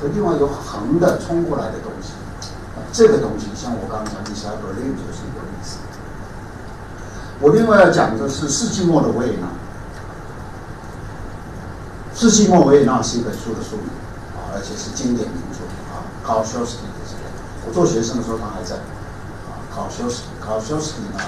[0.00, 2.12] 可另外有横的冲过来的东西，
[2.92, 5.76] 这个东西像我刚刚讲的小本例就是一个例子。
[7.40, 9.46] 我另外要讲的是世纪末的维也纳。
[12.14, 13.86] 世纪末维也纳是一本书的书名
[14.38, 16.06] 啊，而且是经典名著啊。
[16.22, 19.58] 考肖斯基的这个，我做学生的时候他还在啊。
[19.74, 21.18] 考肖斯考肖斯基呢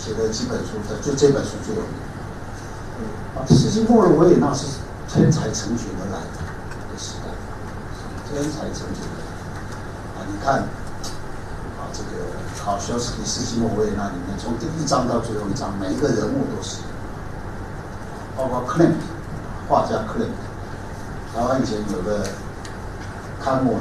[0.00, 1.90] 写的几本书，就这本书最有名。
[3.36, 4.64] 啊，世纪末的维也纳是
[5.06, 7.28] 天才成群而来的时代，
[8.32, 9.20] 天才成群的
[10.16, 10.24] 啊！
[10.26, 10.60] 你看
[11.76, 12.24] 啊，这个
[12.58, 16.78] 考肖斯基世纪末维也纳里面，从第一章到最后一章，每一个人物都是，
[18.36, 18.94] 包括克林
[19.68, 20.26] 画家克林
[21.34, 22.26] 台湾以前有个
[23.38, 23.76] 刊物，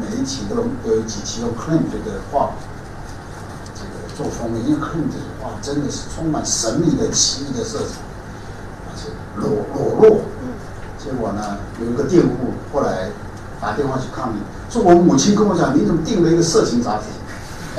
[0.00, 0.56] 每一期都
[0.90, 2.50] 有几期用克林这个画
[3.74, 8.00] 这个做封面，因为克林这个画真的是充满神秘的奇异的色彩。
[8.90, 10.20] 而且裸裸露，
[10.98, 13.08] 结果呢，有一个店户后来
[13.60, 14.36] 打电话去抗议，
[14.68, 17.06] 说我母亲跟我讲，你怎么订了一个色情杂志？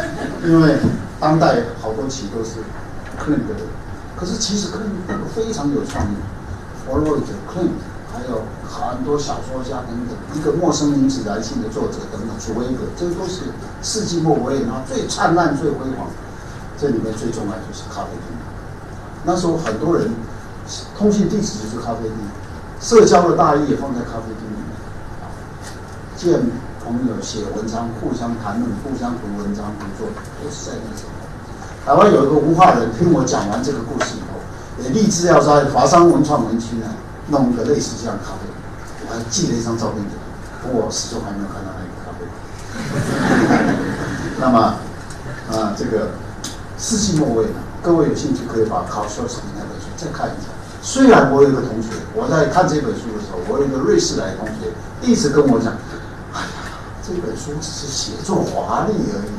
[0.47, 0.77] 因为
[1.19, 2.61] 当代好多企都是
[3.17, 3.53] 克林的，
[4.15, 4.89] 可是其实克林
[5.35, 6.15] 非常有创意，
[6.85, 7.71] 弗洛伊德、克林，
[8.11, 13.51] 还有很多小说家等等，一个陌生女子来信的作者等等，楚威格，这都是
[13.83, 16.07] 世纪末维也纳最灿烂、最辉煌。
[16.81, 18.35] 这里面最重要就是咖啡厅，
[19.23, 20.09] 那时候很多人。
[20.97, 22.15] 通信地址就是咖啡厅，
[22.79, 24.71] 社交的大意也放在咖啡厅里面。
[26.15, 26.39] 见
[26.85, 30.07] 朋友、写文章、互相谈论、互相读文章、读作，
[30.41, 31.11] 都是在那时候。
[31.83, 34.39] 台湾有一个文化人，听我讲完这个故事以后，
[34.83, 36.85] 也立志要在华商文创园区呢
[37.27, 38.47] 弄个类似这样咖啡。
[39.09, 42.23] 我还寄了一张照片给他，不过我始终还没有看到那个咖啡。
[44.39, 44.59] 那么
[45.51, 46.11] 啊，这个
[46.81, 50.49] 世纪末位呢，各位有兴趣可以把考修斯那本书再看一下。
[50.81, 55.77] 虽然我有一个同学，我在看这本书的时候，我有一个瑞士来的同学一直跟我讲
[56.33, 59.31] ：“哎呀，这本书只是写作华丽而已，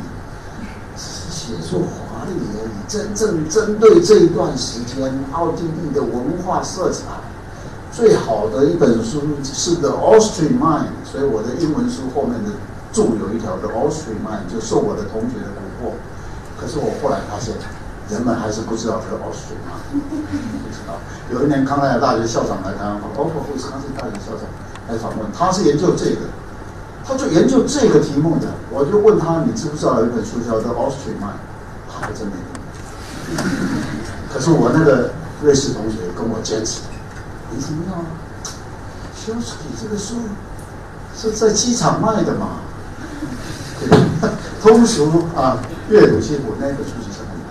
[0.95, 2.71] 只是写作华丽而已。
[2.87, 7.07] 真正针对这一段时间奥地利的文化色彩，
[7.91, 10.95] 最好的一本书是《The Austrian Mind》。
[11.11, 12.51] 所以我的英文书后面的
[12.93, 15.95] 注有一条《The Austrian Mind》，就受我的同学的蛊惑。
[16.63, 17.53] 可是我后来发现。”
[18.11, 20.99] 人们还是不知道这个奥斯曼，不知道。
[21.31, 24.45] 有一年康奈尔大学校长来台湾，包括富士康斯大学校长
[24.87, 26.29] 来访问，他是研究这个，
[27.07, 28.49] 他就研究这个题目的。
[28.71, 31.41] 我就问他，你知不知道有一本书叫《The Austrian Mind》？
[31.89, 33.47] 他还真没听。
[34.31, 36.83] 可是我那个瑞士同学跟我坚持，
[37.55, 38.05] 你怎么样？
[39.15, 40.17] 休斯比这个书
[41.17, 42.59] 是在机场卖的嘛？
[44.61, 45.59] 通俗啊，
[45.93, 47.43] 阅读基础那本书籍是很。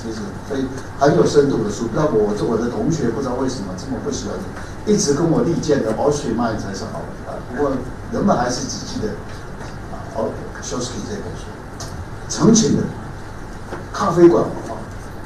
[0.00, 0.64] 其实非
[1.00, 1.70] 很有深度的。
[1.70, 4.38] 书，要不我我的同学不知道为什么这么不喜欢，
[4.86, 7.32] 一直跟我力荐的《奥水曼》才是好的。
[7.32, 7.34] 啊。
[7.50, 7.72] 不过
[8.12, 9.08] 人们还是只记得
[9.90, 10.30] 啊，奥
[10.62, 11.50] 肖斯基这本书，
[12.28, 12.84] 成群的。
[13.92, 14.76] 咖啡馆文化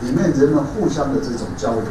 [0.00, 1.20] 里面人们互相的。
[1.20, 1.82] 这种交流。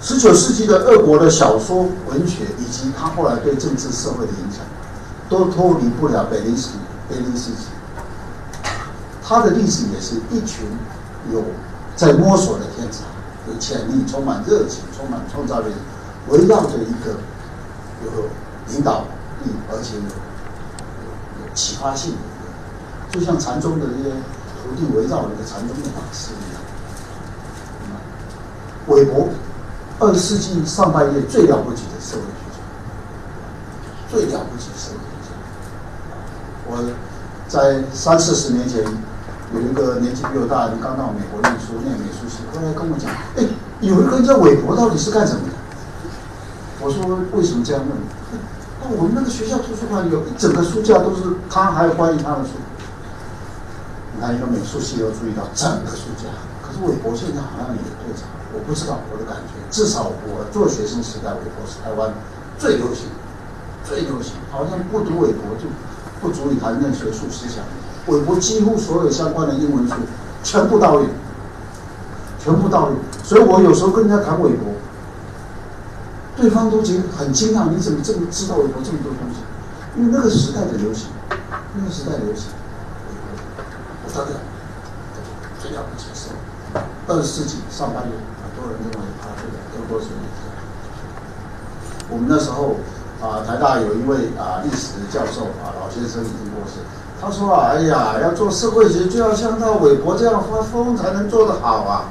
[0.00, 0.78] 十九世纪的。
[0.78, 1.28] 俄国的。
[1.28, 4.32] 小说文学以及他后来对政治社会的。
[4.32, 4.64] 影响，
[5.28, 6.78] 都脱离不了贝林斯基、
[7.10, 7.75] 贝林斯基。
[9.28, 10.64] 他的历史也是一群
[11.32, 11.42] 有
[11.96, 13.02] 在摸索的天才，
[13.48, 15.72] 有潜力、充满热情、充满创造力，
[16.28, 17.16] 围绕着一个
[18.04, 18.28] 有
[18.68, 19.00] 领导
[19.42, 22.18] 力而且有启发性的，
[23.10, 24.10] 就像禅宗的这些
[24.62, 26.62] 徒弟围绕一个禅宗的法师一样。
[28.86, 29.28] 韦伯，
[29.98, 32.60] 二十世纪上半叶最了不起的社会学家，
[34.08, 35.34] 最了不起的社会学家。
[36.68, 36.70] 我
[37.48, 38.84] 在三四十年前。
[39.54, 43.06] 有一个年纪比我大的刚到美国念书，念美术系，后来跟我讲
[43.38, 43.46] ：“哎，
[43.80, 45.54] 有一个人叫韦伯，到底是干什么的？”
[46.82, 47.94] 我说：“为什么这样问？
[48.82, 52.58] 那我们那个学校图书馆有一整个书架都是他，还有关于他的书。
[54.14, 56.26] 你看一个美术系要注意到整个书架，
[56.60, 59.54] 可是韦伯现在好像也退场，我不知道我的感觉。
[59.70, 62.10] 至少我做学生时代，韦伯是台湾
[62.58, 63.06] 最流行、
[63.86, 65.70] 最流行，好像不读韦伯就
[66.20, 67.62] 不足以谈论学术思想。”
[68.06, 69.94] 韦伯几乎所有相关的英文书
[70.42, 71.06] 全部到位，
[72.38, 72.94] 全部到位。
[73.22, 74.72] 所以我有时候跟人家谈韦伯，
[76.36, 79.40] 对方都觉得很惊讶：你怎么这么知道韦伯这么多东西？
[79.96, 81.08] 因为那个时代的流行，
[81.74, 82.52] 那个时代流行，
[84.04, 84.40] 不得了，
[85.58, 86.30] 最了不接受
[87.08, 88.12] 二十世纪上半叶，
[88.44, 90.08] 很多人认为他这个德国是
[92.08, 92.76] 我们那时候
[93.20, 96.78] 啊，台大有一位啊历史教授啊，老先生已经过世。
[97.20, 102.04] 他说啊，哎呀，要做社会学就要像那韦伯这样发疯才能做得好啊。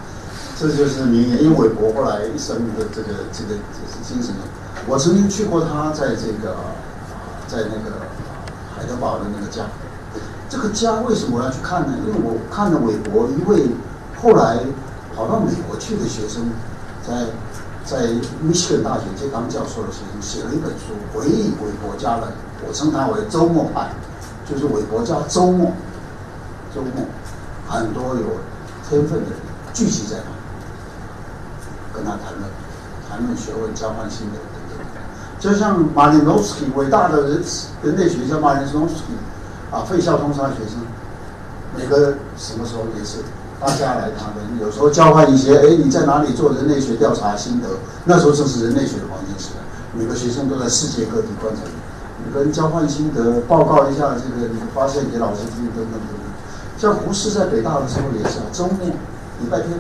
[0.58, 4.34] 这就是名言，因为韦伯后来一生的这个这个就是精神。
[4.88, 6.56] 我曾经去过他在这个，
[7.48, 8.08] 在那个
[8.76, 9.66] 海德堡的那个家。
[10.50, 11.94] 这个家为什么我要去看呢？
[12.08, 13.68] 因为我看了韦伯一位
[14.22, 14.60] 后来
[15.16, 16.50] 跑到美国去的学生，
[17.06, 17.28] 在
[17.84, 18.08] 在
[18.42, 22.32] 密歇根大学这当教授的学生写了一本书，回忆韦伯家的，
[22.66, 23.90] 我称他为周末派。
[24.50, 25.74] 就是韦伯家周末，
[26.74, 27.04] 周末
[27.68, 28.40] 很多有
[28.88, 29.40] 天分的人
[29.74, 32.44] 聚集在那，跟他谈论
[33.10, 34.46] 谈论学问、交换心得等
[34.78, 34.86] 等。
[35.40, 37.44] 就像马林诺斯基，伟大的人
[37.84, 39.04] 人类学家马林诺斯基，
[39.72, 40.80] 啊，费孝通商学生，
[41.76, 43.18] 每个什么时候也是
[43.60, 47.68] 大家来谈论，有时候交换一些，哎，你在哪里做人类学调查心得？
[48.06, 49.60] 那时候正是人类学的黄金时代，
[49.98, 51.62] 每个学生都在世界各地观察。
[52.36, 56.26] 跟交换心得，报告一下这个你发现给老师听等等等等。
[56.78, 58.86] 像胡适在北大的时候也是啊，周末、
[59.40, 59.72] 礼拜天，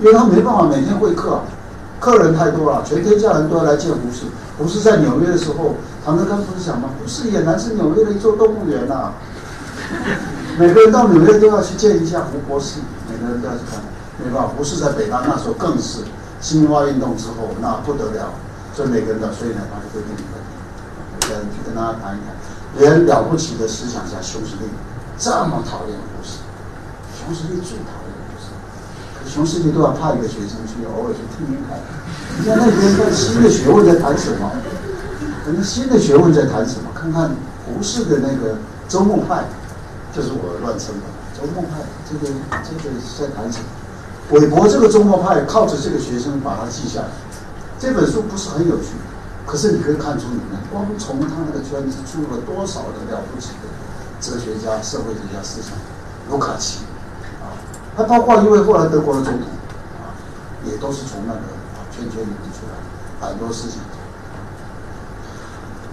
[0.00, 1.40] 因为他没办法每天会客，
[1.98, 4.26] 客人太多了，全天下人都要来见胡适。
[4.58, 6.90] 胡适在纽约的时候，唐德刚不是讲吗？
[7.00, 9.12] 胡适俨然是纽约的一座动物园呐。
[10.58, 13.80] 每个人到纽约都要去见一下胡博士，每个人都要去看。
[14.22, 16.00] 没办法，胡适在北大那时候更是
[16.40, 18.34] 新文化运动之后那不得了，
[18.74, 20.22] 所以每个人的所以呢，他就会跟你
[21.52, 22.34] 去跟大家谈一谈，
[22.78, 24.68] 连了不起的思想家熊十力
[25.18, 26.38] 这么讨厌胡适，
[27.16, 28.48] 熊十力最讨厌胡适，
[29.32, 31.78] 熊十力都要派一个学生去偶尔去听听看，
[32.38, 34.50] 你看那边在新的学问在谈什么？
[35.44, 36.90] 可能新的学问在谈什么？
[36.94, 37.30] 看看
[37.66, 38.56] 胡适的那个
[38.88, 39.44] 周末派，
[40.14, 41.06] 就是我乱称的
[41.38, 43.64] 周末派，这个这个在谈什么？
[44.30, 47.08] 韦伯这个周末派靠着这个学生把它记下来，
[47.78, 48.92] 这本书不是很有趣。
[49.48, 53.68] 可是你可以看出，里面光从他那个圈子出了多少的了不起的
[54.20, 55.72] 哲学家、社会学家思想，
[56.30, 56.80] 卢卡奇
[57.40, 57.48] 啊，
[57.96, 59.48] 还包括一位后来德国的总统
[60.02, 60.12] 啊，
[60.66, 61.40] 也都是从那个
[61.90, 63.80] 圈圈里面出来很多事情。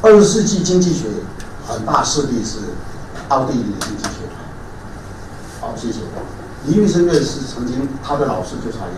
[0.02, 1.08] 二十世纪经济学
[1.66, 2.58] 很大势力是
[3.30, 4.36] 奥地利的经济学派。
[5.62, 6.02] 好，谢谢。
[6.66, 8.98] 李玉生院士曾经他的老师就是海耶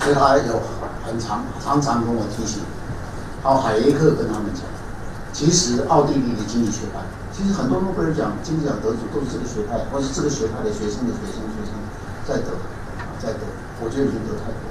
[0.00, 0.60] 格，所以他有。
[1.06, 2.60] 很常常常跟我提醒，
[3.42, 4.66] 还有海耶克跟他们讲，
[5.32, 6.98] 其实奥地利的经济学派，
[7.32, 11.78] 其实很多诺贝尔奖经济奖得主都是这个学派，或是这个学派的学生的学生学生
[12.26, 12.58] 在得，
[13.22, 13.46] 在得，
[13.78, 14.66] 我觉得已经得太多，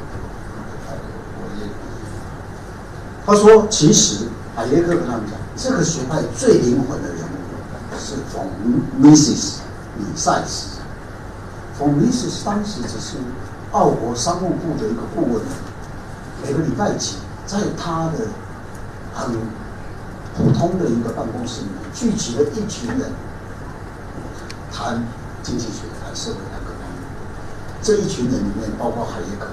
[0.84, 1.08] 太多，
[1.40, 1.72] 我也。
[3.26, 8.46] 他说，其实海耶克跟他们讲，这个学派最灵魂的人物是冯
[8.98, 9.62] 米斯，
[9.98, 10.80] 米塞斯，
[11.80, 13.18] 冯米斯当时只是
[13.72, 15.42] 奥国商务部的一个顾问。
[16.46, 17.16] 每个礼拜几，
[17.48, 18.28] 在他的
[19.16, 19.34] 很
[20.38, 23.12] 普通的一个办公室里面，聚集了一群人，
[24.72, 25.02] 谈
[25.42, 27.02] 经济学、谈社会、谈各方面。
[27.82, 29.48] 这一群人里面包括海耶克，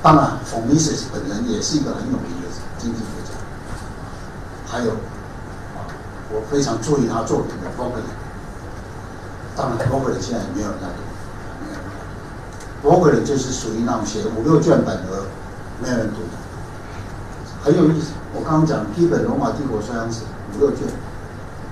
[0.00, 3.34] 当然冯米斯本人也是一个很有名的经济学家。
[4.68, 4.92] 还有，
[6.30, 8.06] 我非常注意他作品的伯格林。
[9.56, 11.02] 当然，伯格林现在也没有人在读，
[11.60, 11.90] 没有人在
[12.82, 12.88] 读。
[12.88, 15.24] 伯格林就是属于那种写五六卷本的。
[15.80, 16.16] 没有人读，
[17.62, 18.12] 很有意思。
[18.34, 20.20] 我刚刚讲《第一本罗马帝国衰亡史》
[20.56, 20.86] 五六卷，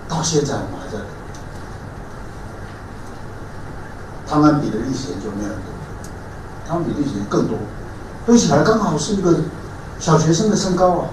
[0.08, 1.06] 到现在我们还在读。
[4.28, 7.58] 汤恩比的历史研究没有人读，汤恩比历史更多，
[8.24, 9.40] 堆起来刚好是一个
[9.98, 11.08] 小学生的身高啊！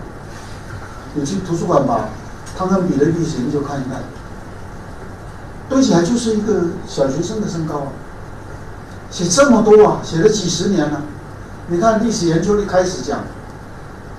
[1.15, 2.09] 你去图书馆把
[2.55, 4.03] 汤恩比的历史研究看一看，
[5.67, 7.87] 堆起来就是一个小学生的身高啊！
[9.09, 11.01] 写这么多啊，写了几十年了。
[11.67, 13.19] 你看历史研究一开始讲，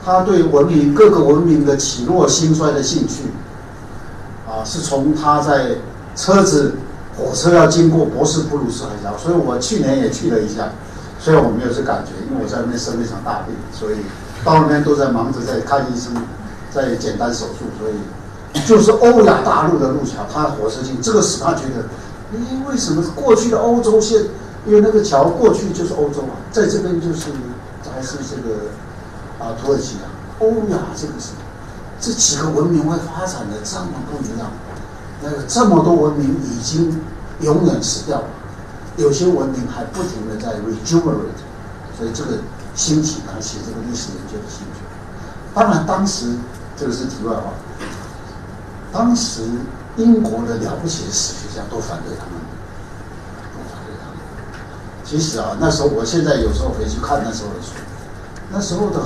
[0.05, 3.25] 他对文明各个文明的起落兴衰的兴趣，
[4.47, 5.77] 啊，是从他在
[6.17, 6.75] 车子
[7.17, 10.71] 火车要经过博斯普鲁斯海峡，所以我去年也去了一下，
[11.19, 13.97] 虽然我没有这感觉，因为我在那边生了一场大病，所以
[14.45, 16.15] 到那边都在忙着在看医生，
[16.73, 21.85] 在简单手术，所以就是欧亚大陆的路桥，他火车进这个使他觉得，
[22.37, 24.23] 咦，为什么过去的欧洲现
[24.67, 27.31] 因为那个桥过去就是欧洲啊，在这边就是
[27.95, 28.71] 还是这个
[29.39, 30.09] 啊土耳其啊，
[30.39, 31.33] 欧亚这个是
[32.01, 34.51] 这几个文明会发展的这么不一样，
[35.23, 37.01] 那个这么多文明已经
[37.41, 38.27] 永远死掉了，
[38.97, 41.45] 有些文明还不停的在 rejuvenate，
[41.99, 42.39] 所以这个
[42.75, 44.81] 兴起他写这个历史研究的兴趣。
[45.55, 46.35] 当然当时
[46.77, 47.53] 这个是题外话，
[48.91, 49.43] 当时
[49.97, 52.44] 英国的了不起的史学家都反对他们。
[55.05, 57.75] 其实啊，那时候我现在有时候回去看那时候的书，
[58.51, 59.01] 那时候的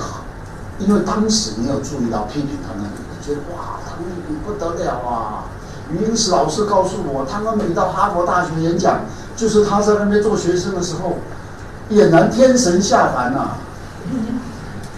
[0.79, 5.45] 因为当时没有注意到批评汤恩比，觉得哇，汤恩比不得了啊！
[5.91, 9.01] 语音老师告诉我，汤恩比到哈佛大学演讲，
[9.37, 11.19] 就是他在那边做学生的时候，
[11.91, 13.57] 俨然天神下凡呐、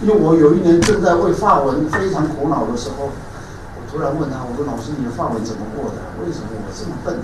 [0.03, 5.97] 因为我有一年正在为法文非常苦恼的时候，我突然问他，我说老师，你的法文怎么过的？
[6.23, 7.17] 为什么我这么笨？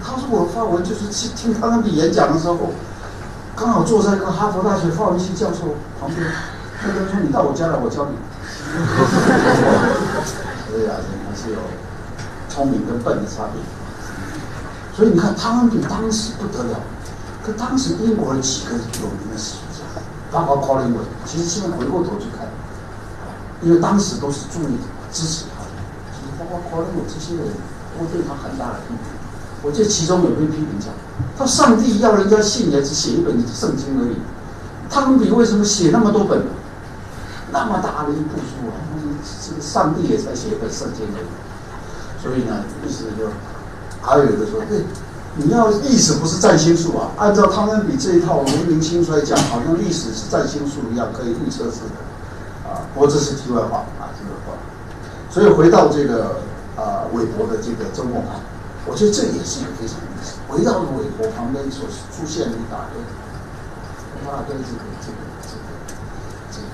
[0.00, 2.56] 他说我的法文就是去听汤恩比演讲的时候，
[3.60, 6.18] 刚好坐在一个哈佛大学法文系教授旁边，
[6.82, 8.16] 那个人说你到我家来，我教你。
[10.72, 11.60] 所以啊，人还是有
[12.48, 13.60] 聪明跟笨的差别。
[14.96, 16.80] 所以你看，汤恩比当时不得了，
[17.44, 19.84] 可当时英国的几个有名的史学家，
[20.32, 22.48] 包括 Colin Wood，其实现在回过头去看，
[23.60, 24.78] 因为当时都是注意
[25.12, 25.72] 支持他的，
[26.16, 27.44] 其实包括 Colin Wood 这些人
[27.98, 29.19] 都对他很大的批评。
[29.62, 30.88] 我记得其中有一篇批评讲，
[31.36, 34.16] 他上帝要人家信也只写一本圣经而已，
[34.88, 36.42] 汤恩比为什么写那么多本？
[37.52, 38.78] 那么大的一部书啊，
[39.44, 41.26] 这个上帝也才写一本圣经而已。
[42.22, 43.26] 所以呢，意思就
[44.00, 44.84] 还有一个说，对，
[45.34, 52.86] 你要历史不是占星术啊，按照汤恩比这一套文明兴衰讲，好像历史是占星术一样，可以预测似的啊。
[52.94, 54.56] 不过这是题外话啊，这个话。
[55.28, 56.36] 所以回到这个
[56.76, 58.38] 啊，韦伯的这个周末案，
[58.86, 60.40] 我觉得这也是一个非常有意思。
[60.48, 65.66] 围绕着韦伯旁边所出现的一大堆，一大堆这个这个这个
[66.50, 66.66] 这个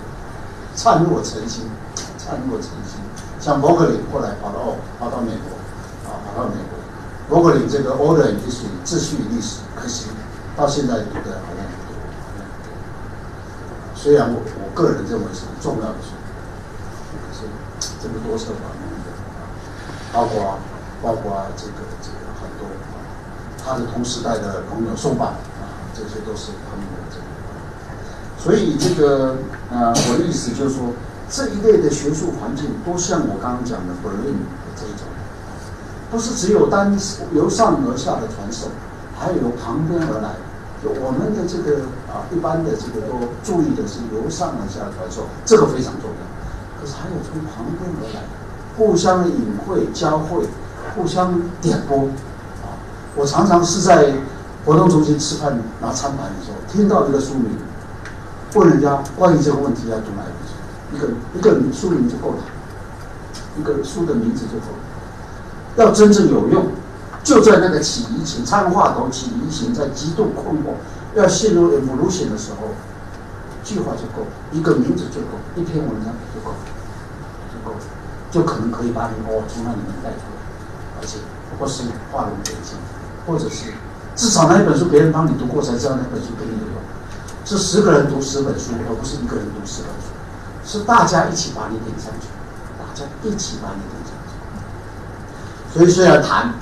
[0.74, 1.68] 灿若晨星，
[2.16, 3.00] 灿若晨星。
[3.40, 5.58] 像伯克林后来跑到，跑到美国，
[6.08, 6.78] 啊，跑到美国。
[7.28, 10.06] 伯克林这个 Order in History 秩序与历史，可惜
[10.56, 11.98] 到现在读的好像不多。
[13.94, 16.14] 虽然我我个人认为是很重要的书，
[17.12, 17.46] 可是
[18.00, 19.10] 这么多策方面的，
[20.12, 20.58] 包括
[21.02, 22.66] 包括这个这个很多，
[23.64, 25.28] 他的同时代的朋友宋版
[25.60, 27.24] 啊，这些都是他们的这个。
[28.38, 29.36] 所以这个
[29.70, 30.92] 呃，我的意思就是说，
[31.28, 35.06] 这一类的学术环境，都像我刚刚讲的 Berlin 的这种，
[36.10, 36.96] 不是只有单
[37.34, 38.68] 由上而下的传授，
[39.18, 40.30] 还有由旁边而来。
[40.84, 46.22] 就我们的这个啊，一般的这个都注意的是由上而下的传授，这个非常重要。
[46.78, 48.20] 可是还有从旁边而来，
[48.76, 50.44] 互相的隐晦交汇，
[50.96, 51.98] 互相点拨。
[52.64, 52.74] 啊，
[53.14, 54.12] 我常常是在
[54.64, 57.50] 活动中心吃饭，拿餐盘的时候，听到一个书名。
[58.54, 60.54] 问人家关于这个问题要读哪一本书？
[60.94, 62.38] 一个一个书名就够了，
[63.58, 64.78] 一个书的名字就够了。
[65.76, 66.66] 要真正有用，
[67.22, 70.72] 就在那个起疑情、参话头起疑情，在极度困惑、
[71.14, 72.68] 要陷入 evolution 的时候，
[73.62, 76.54] 一句话就够，一个名字就够，一篇文章就够，
[77.52, 77.80] 就够了，
[78.30, 80.35] 就可能可以把你哦从那里面带出来，
[81.00, 81.18] 而且
[81.58, 82.76] 或是画龙点睛，
[83.26, 83.72] 或者是
[84.14, 86.76] 至少那一本书别人帮你读过，才知道那本书对你有用。
[87.44, 90.08] 是十个人读十本书，而不是一个人读十本书，
[90.64, 92.26] 是大家一起把你顶上去，
[92.78, 94.34] 大家一起把你顶上去。
[95.72, 96.54] 所以虽然谈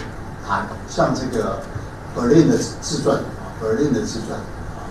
[0.46, 1.62] 谈像这个
[2.14, 4.38] Berlin 的自传啊柏林的自传
[4.76, 4.84] 啊，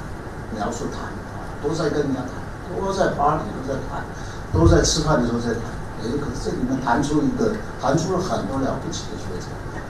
[0.55, 1.03] 描述谈
[1.35, 2.31] 啊，都在跟人家谈，
[2.73, 4.03] 都在巴黎都在谈，
[4.51, 5.61] 都在吃饭的时候在谈。
[6.03, 9.47] 哎，可是这里面谈出一个，谈出了很多了不起的学者。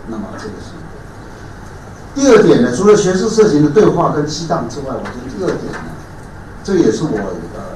[0.07, 0.71] 那么这个是。
[2.15, 5.89] 第二点呢，除了学术社群的对话跟激荡之外，我觉得第二点呢，
[6.63, 7.17] 这也是我
[7.55, 7.75] 呃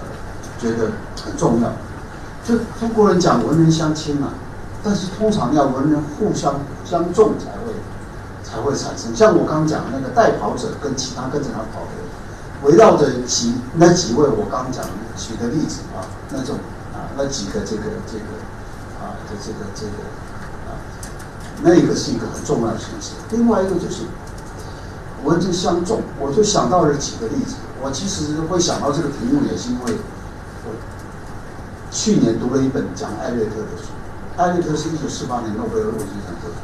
[0.60, 0.92] 觉得
[1.26, 1.72] 很重要。
[2.46, 4.30] 就中国人讲文人相亲嘛，
[4.84, 7.74] 但是通常要文人互相相重才会
[8.44, 9.16] 才会产生。
[9.16, 12.06] 像我刚讲那个带跑者跟其他跟着他跑的人，
[12.64, 14.86] 围绕着几那几位我刚讲
[15.18, 16.58] 举的例子啊，那种
[17.18, 18.30] 那几个这个这个
[19.02, 19.98] 啊的这个这个
[20.70, 20.78] 啊，
[21.64, 23.14] 那个是一个很重要的形式。
[23.32, 24.04] 另外一个就是。
[25.26, 27.56] 文字相重，我就想到了几个例子。
[27.82, 29.98] 我其实会想到这个题目，也是因为
[30.64, 30.70] 我
[31.90, 33.90] 去年读了一本讲艾略特的书。
[34.38, 36.62] 艾略特是一九四八年诺贝尔物理学奖得主。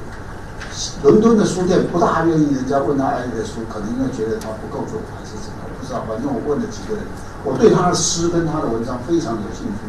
[1.01, 5.65] 伦敦的书店不大愿意人家问他艾略特书，可能因为觉得他不够重，还是怎么？
[5.65, 6.05] 我不知道。
[6.07, 7.03] 反正我问了几个人，
[7.43, 9.81] 我对他的诗跟他的文章非常有兴趣。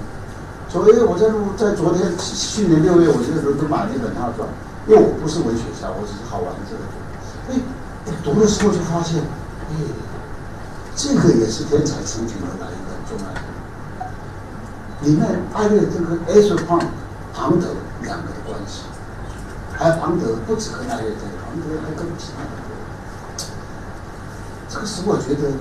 [0.74, 4.42] 所以我在录，在昨天去年六月，我在伦敦买了一本他的传，
[4.90, 6.82] 因为我不是文学家，我只是好玩这个。
[7.54, 7.62] 哎。
[8.22, 9.74] 读的时候就发现，哎，
[10.94, 13.40] 这个也是天才成群而来一个重要的。
[15.00, 16.78] 里面艾略特跟艾瑟庞
[17.32, 17.68] 庞德
[18.02, 18.82] 两个的关系，
[19.72, 22.76] 还有庞德不止跟艾略特，庞德还跟其他很多。
[24.68, 25.52] 这个使我觉得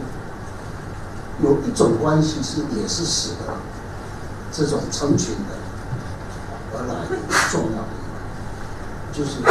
[1.42, 3.54] 有一种关系是也是使得
[4.54, 5.56] 这种成群的
[6.78, 6.94] 而来
[7.50, 7.90] 重要的，
[9.12, 9.42] 就是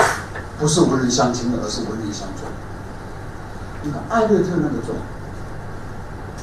[0.58, 2.46] 不是文人相亲的，而是文人相重。
[3.82, 4.96] 你看艾略特那个传，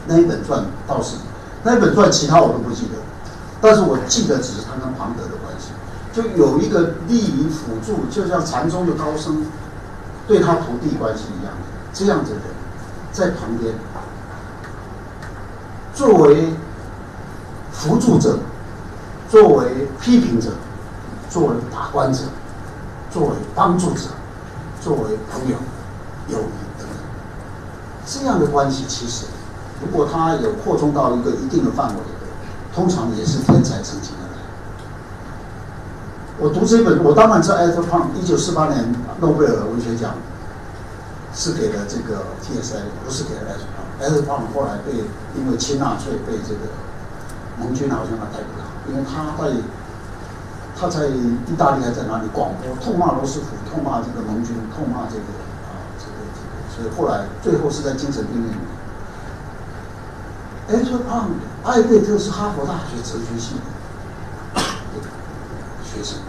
[0.08, 1.16] 那一本传倒是，
[1.64, 2.96] 那一本传其他我都不记得，
[3.62, 5.72] 但是我记得只是他跟庞德的关系，
[6.12, 9.46] 就有一个利于辅助，就像禅宗的高僧
[10.28, 11.62] 对他徒弟关系一样的，
[11.94, 12.46] 这样子的人
[13.14, 13.74] 在旁边
[15.94, 16.54] 作为
[17.80, 18.38] 辅助者，
[19.28, 20.52] 作为批评者，
[21.30, 22.20] 作为打官者，
[23.10, 24.10] 作为帮助者，
[24.82, 25.56] 作为朋友、
[26.28, 26.90] 友谊等等，
[28.06, 29.26] 这样的关系其实，
[29.82, 31.96] 如果他有扩充到一个一定的范围。
[32.72, 34.30] 通常也是天才成型的。
[36.38, 40.14] 我读这本，我当然知道艾特胖一九四八年诺贝尔文学奖
[41.34, 43.84] 是给了这个 T.S.I，不是给了艾特胖。
[44.00, 45.04] 艾特胖后来被
[45.36, 46.70] 因为亲纳粹被这个
[47.60, 49.52] 盟军好像他逮不了，因为他在
[50.80, 55.28] 他在意大利还在哪里广播痛骂罗斯福，痛骂这个盟军，痛骂这个
[55.68, 58.66] 啊这个这个，所以后来最后是在精神病院里面。
[60.70, 61.30] 艾特胖。
[61.62, 63.56] 艾贝特是哈佛大学哲学系
[64.56, 64.62] 的
[65.84, 66.20] 学生，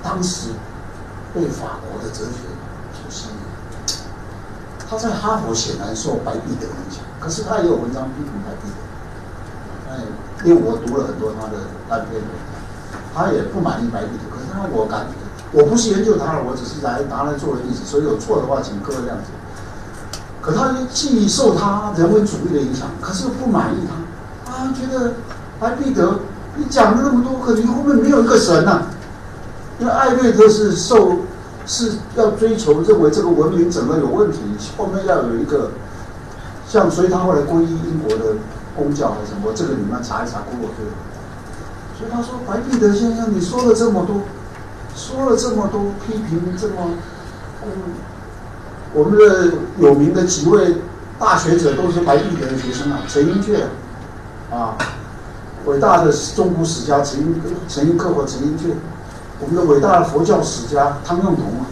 [0.00, 0.50] 当时
[1.34, 2.46] 被法国的哲学
[2.94, 3.34] 所吸引。
[4.88, 8.76] 他在哈佛显然受白璧德影响，可是他也有文章批评白璧德。
[10.44, 14.34] 因为我读了很多他的单篇文章，他也不满意白璧德。
[14.34, 15.06] 可是他我感，
[15.52, 19.30] 我不是研究他了，我只是来拿来作为例子，所以有错的话，请各位谅解。
[20.40, 23.94] 可他既受他人文主义的影响，可是又不满意他。
[24.50, 25.14] 他觉得
[25.60, 26.18] 艾必德，
[26.56, 28.82] 你讲了那么多，可你后面没有一个神呐。
[29.78, 31.18] 因为艾略特是受
[31.66, 34.38] 是要追求认为这个文明整个有问题，
[34.76, 35.70] 后面要有一个
[36.68, 38.34] 像，所以他后来皈依英国的
[38.76, 40.86] 公教还是什么，这个你们查一查，给我对。
[41.98, 44.22] 所以他说白必德先生，你说了这么多，
[44.96, 46.74] 说了这么多批评，这么
[47.64, 47.70] 嗯，
[48.94, 50.76] 我们的有名的几位
[51.18, 53.62] 大学者都是白必德的学生啊，陈寅恪。
[54.50, 54.76] 啊，
[55.64, 58.72] 伟大的中国史家陈寅陈寅恪和陈寅恪，
[59.40, 61.64] 我们的伟大的佛教史家汤用彤啊，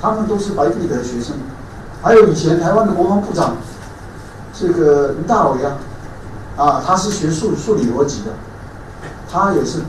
[0.00, 1.36] 他们都是白璧德的学生。
[2.02, 3.56] 还有以前台湾的国防部长，
[4.52, 5.76] 这个林大伟啊，
[6.56, 8.30] 啊，他是学数数理逻辑的，
[9.30, 9.80] 他也是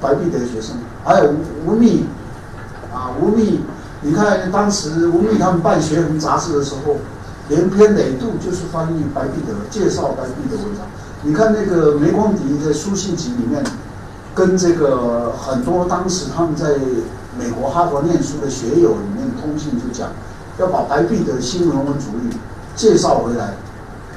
[0.00, 0.76] 白璧德的学生。
[1.04, 1.30] 还有
[1.66, 2.04] 吴吴宓，
[2.94, 3.58] 啊，吴宓，
[4.02, 6.96] 你看当时吴宓他们办学恒杂志的时候，
[7.48, 10.86] 连篇累牍就是翻译白璧德，介绍白璧德文章。
[11.22, 13.64] 你看那个梅光迪的书信集里面，
[14.34, 16.76] 跟这个很多当时他们在
[17.38, 20.08] 美国哈佛念书的学友里面通信就讲，
[20.58, 22.36] 要把白璧的新人文主义
[22.76, 23.54] 介绍回来，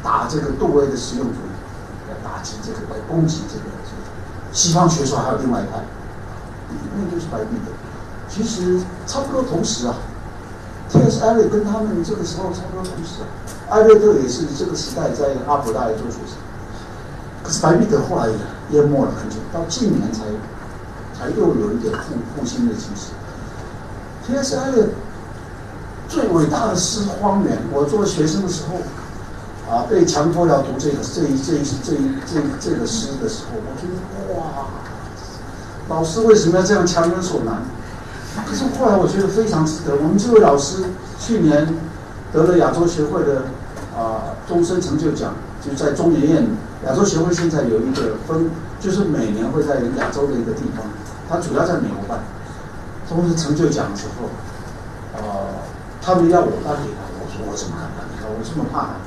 [0.04, 1.47] 打这个杜威的实用主义，
[2.38, 3.66] 打击这个来攻击这个
[4.54, 5.84] 西方学说还有另外一派，
[6.96, 7.72] 那就是白璧的。
[8.30, 9.96] 其实差不多同时啊
[10.88, 11.24] ，T.S.
[11.24, 13.26] 艾略跟他们这个时候差不多同时啊，
[13.70, 16.38] 艾略特也是这个时代在哈佛大学做学生。
[17.44, 18.30] 可是白璧德后来
[18.70, 20.22] 淹没了很久，到近年才
[21.18, 23.14] 才又有一点复复兴的趋势。
[24.28, 24.56] T.S.
[24.58, 24.90] 艾略
[26.08, 28.78] 最伟大的是《荒原》，我做学生的时候
[29.70, 34.68] 啊，被强迫要读这个这一这一这一这这个诗的时候，我觉得哇，
[35.90, 37.62] 老师为什么要这样强人所难？
[38.48, 39.96] 可是后来我觉得非常值得。
[39.96, 40.84] 我们这位老师
[41.20, 41.68] 去年
[42.32, 43.44] 得了亚洲协会的
[43.98, 46.48] 啊终身成就奖，就在中研院。
[46.86, 50.86] 亚洲协会现在有一个分，就是每年会在亚洲的一个地方，
[51.28, 52.20] 它主要在美国办。
[53.10, 54.30] 终身成就奖的时候，
[55.16, 55.22] 呃，
[56.02, 58.28] 他们要我颁给他，我说我怎么敢颁给他？
[58.28, 59.07] 我这么怕他。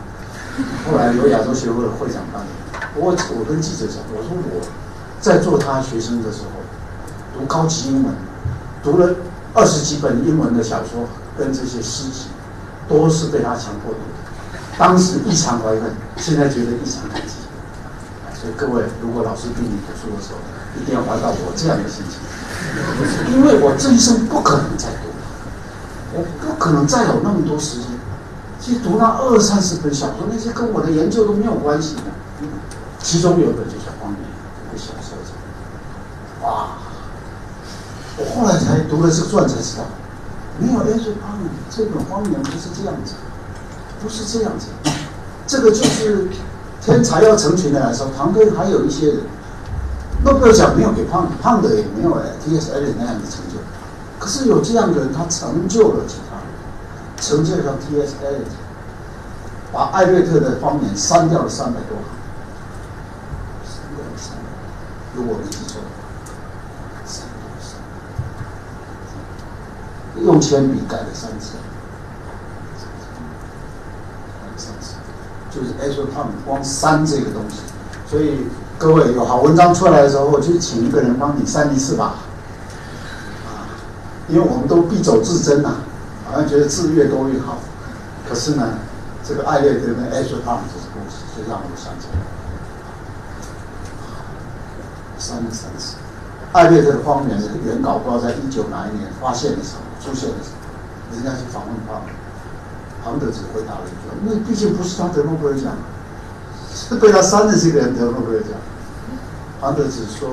[0.91, 2.89] 后来由亚洲协会的会长颁给他。
[2.97, 4.61] 我我跟记者讲，我说我
[5.21, 8.15] 在做他学生的时候，读高级英文，
[8.83, 9.15] 读了
[9.55, 11.09] 二十几本英文的小说
[11.39, 12.29] 跟这些诗集，
[12.89, 14.71] 都是被他强迫读的。
[14.79, 17.35] 当时异常怀恨，现在觉得异常感激。
[18.35, 20.39] 所以各位，如果老师逼你读书的时候，
[20.81, 25.13] 一定要怀到我这样的心情，因为我这一生不可能再读，
[26.15, 27.90] 我不可能再有那么多时间
[28.61, 32.03] 去读那二三十本小说，那些跟我的研究都没有关系的。
[33.03, 34.17] 其中有一本就是《荒野》，
[34.69, 36.47] 一个小说家。
[36.47, 36.69] 哇！
[38.19, 39.85] 我后来才读了这个传才知道，
[40.59, 43.15] 没有 A 最荒野这本《荒野》不是这样子，
[44.03, 44.67] 不是这样子，
[45.47, 46.29] 这个就是。
[46.83, 49.19] 天才要成群的来说，旁边还有一些人，
[50.25, 52.73] 诺贝尔奖没有给胖胖的也没有，T.S.
[52.73, 53.61] 艾略那样的成就，
[54.19, 56.05] 可是有这样的人，他成就了
[57.21, 58.15] 其他人，成就了 T.S.
[58.23, 58.41] 艾略，
[59.73, 61.97] 把艾略特的方言删掉了三百多
[63.63, 64.43] 行，删掉了三百，
[65.15, 65.81] 如果没记错，
[67.05, 67.79] 删掉了三
[70.17, 71.57] 百，用铅笔改了三次。
[75.53, 77.57] 就是 H 他们光删这个东西，
[78.09, 78.47] 所以
[78.79, 82.15] 各位有好文章出来的时候，就请一个人帮你删一次吧。
[83.45, 83.67] 啊，
[84.29, 85.75] 因为我们都必走至真呐，
[86.31, 87.59] 好像觉得字越多越好。
[88.29, 88.79] 可是呢，
[89.27, 92.19] 这个艾略特跟艾索汤这个故事，就让我想起来，
[95.19, 95.97] 删了三次。
[96.53, 102.01] 艾略特的荒原的原稿，不知道在一九哪一年发现的时候出现的时候，人家去访问他，
[103.05, 105.73] 庞德只回答了一句：“因为毕竟不是他得诺贝尔奖。”
[106.73, 108.53] 是被他删的这个人得诺贝尔奖，
[109.61, 110.31] 庞德只说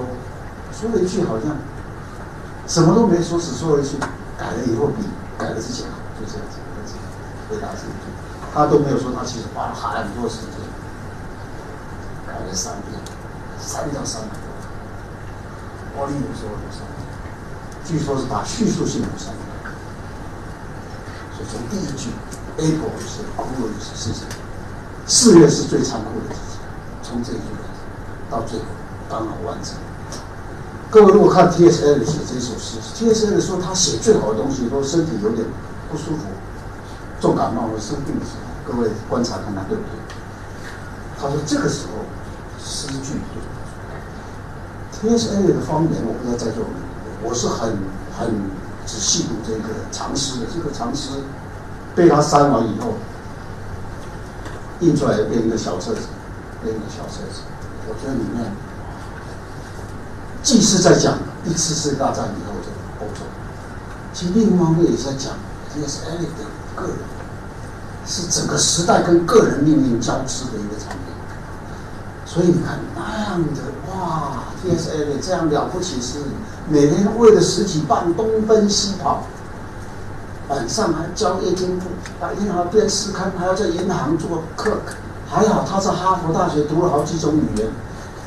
[0.72, 1.58] 说了一句，好像
[2.68, 3.98] 什么都没说，只说了一句，
[4.38, 5.02] 改了以后比
[5.38, 6.58] 改了之前好，就这样子
[7.50, 8.10] 回答这一句，
[8.54, 10.60] 他都没有说他其实花了很多时间
[12.26, 13.00] 改了三遍，
[13.60, 14.42] 三到三百多，
[15.96, 16.84] 我里有说多少？
[17.86, 19.72] 据说是把叙述性都删掉，
[21.32, 22.10] 所以从第一句
[22.58, 24.32] April 是 April 是是什么？
[25.06, 26.60] 四月是最残酷的季节，
[27.02, 27.80] 从这一句开始
[28.30, 28.66] 到最后
[29.08, 29.76] 刚好完成。
[30.90, 31.86] 各位如果看 T.S.
[31.86, 33.28] 艾 l 写这首诗，T.S.
[33.28, 35.46] 艾 l 说他写最好的东西，都身体有点
[35.92, 36.24] 不舒服、
[37.20, 40.00] 重感冒或生病的时候，各位观察看他对不对？
[41.20, 42.06] 他说这个时候
[42.64, 45.36] 诗句就 T.S.
[45.36, 45.60] 艾 l 的。
[45.60, 46.64] 方言，我不知道在座
[47.22, 47.78] 我是很
[48.18, 48.42] 很
[48.86, 51.10] 仔细读这个长诗的，这个长诗
[51.94, 52.94] 被他删完以后。
[54.80, 56.02] 印出来变一个小册子，
[56.62, 57.42] 变一个小册子。
[57.90, 58.46] 我觉得里面
[60.48, 62.70] 既是在讲一次世界大战以后的
[63.02, 63.26] 欧洲，
[64.14, 65.34] 其实另一方面也在讲
[65.76, 66.96] 这个是艾利的个人，
[68.06, 71.14] 是整个时代跟个人命运交织的一个场面。
[72.26, 74.92] 所以你看那样的哇，T.S.
[74.92, 76.20] 艾利这样了不起是
[76.70, 79.24] 每天为了十几磅东奔西跑。
[80.48, 81.88] 晚上还教夜间部，
[82.22, 84.78] 白天还要编诗刊，还要在银行做客。
[85.30, 87.68] 还好他在哈佛大学读了好几种语言，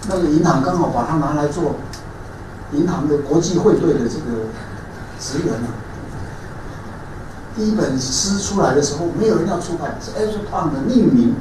[0.07, 1.77] 那个银行刚好把他拿来做
[2.73, 4.47] 银行的国际汇兑的这个
[5.19, 5.69] 职员呢。
[7.57, 10.39] 第一本诗出来的时候，没有人要出版，是 H.
[10.49, 11.35] p o n 的匿名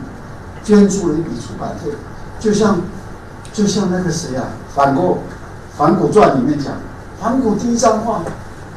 [0.63, 1.91] 捐助了一笔出版费，
[2.39, 2.81] 就像
[3.53, 5.19] 就像那个谁啊，反过
[5.77, 6.73] 《反古传》里面讲，
[7.21, 8.21] 反古第一张画，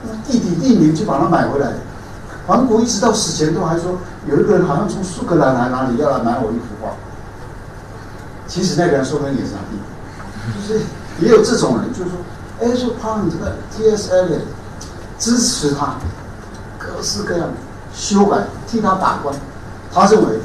[0.04, 1.72] 那弟弟匿名就把它买回来。
[2.46, 3.98] 反古一直到死前都还说，
[4.28, 6.92] 有一个人好像从苏格兰来哪里要来买我一幅画。
[8.46, 10.84] 其实那个人说不定也是他弟弟，就是
[11.20, 12.18] 也有这种人，就是说
[12.62, 14.10] a s h p o n 这个 T.S.
[14.12, 14.42] Eliot
[15.18, 15.96] 支持他，
[16.78, 17.54] 各式各样的
[17.92, 19.34] 修改，替他把关。
[19.92, 20.40] 他认为，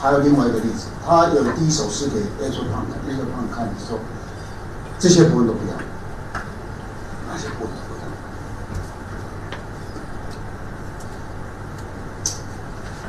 [0.00, 3.98] 还有另外一个例子，他有第一首诗给 a s h p o n a s h p o n 看的时候，
[4.98, 5.74] 这些部分都不要，
[7.28, 7.72] 那些部分。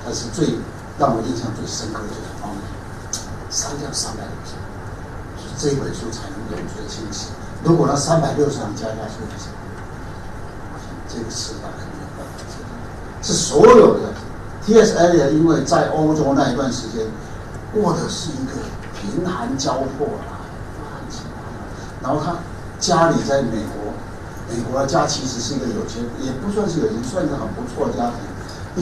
[0.04, 0.56] 但是最
[0.98, 2.62] 让我印象最深刻的就是方面，
[3.50, 4.60] 删掉三百六十行，
[5.58, 7.30] 这本书才能永垂青史。
[7.64, 9.58] 如果那三百六十行加下去的时候，
[11.10, 12.54] 这个时代肯定没有办法接
[13.24, 14.14] 是所有的
[14.66, 14.96] T.S.
[14.96, 17.08] Eliot 因为在欧洲那一段时间
[17.74, 18.52] 过的是一个
[18.94, 20.46] 贫寒交迫啊，
[22.04, 22.36] 然后他
[22.80, 23.92] 家里在美国，
[24.50, 28.16] 美国的家其实是一个有钱，也不算是有钱，算是很不错的家庭。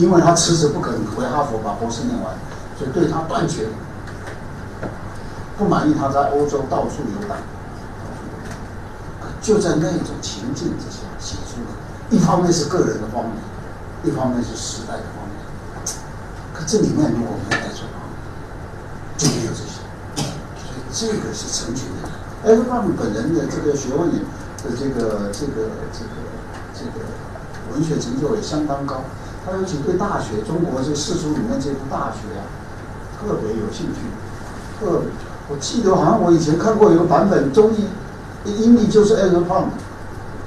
[0.02, 2.34] 因为他迟迟不肯回哈佛把博士念完，
[2.78, 3.68] 所以对他断绝
[5.56, 5.94] 不满意。
[5.94, 7.36] 他在欧洲到处游荡，
[9.40, 11.76] 就在那种情境之下写出了。
[12.10, 13.34] 一方面是个人的方面，
[14.04, 15.36] 一方面是时代的方面。
[16.54, 18.16] 可这里面如果没有带错方面，
[19.16, 19.82] 就没有这些。
[20.92, 22.08] 所以这个是成群的。
[22.44, 26.10] 艾弗曼本人的这个学问也的这个这个这个
[26.72, 27.04] 这个
[27.72, 29.02] 文学成就也相当高。
[29.44, 32.42] 他尤其对大学，中国这世俗里面这部大学啊，
[33.18, 34.00] 特别有兴趣。
[34.78, 35.08] 特别，
[35.48, 37.86] 我记得好像我以前看过一个版本，中译
[38.44, 39.64] 英译就是 Edward p o n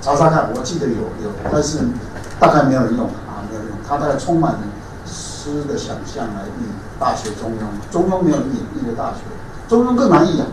[0.02, 1.80] 查查看，我记得有有，但是
[2.40, 3.72] 大概没有用啊，没有用。
[3.88, 4.60] 他大概充满了
[5.06, 6.64] 诗的想象来译
[7.00, 9.20] 《大学中庸》，中庸没有译译的大学，
[9.68, 10.48] 中庸更难译啊，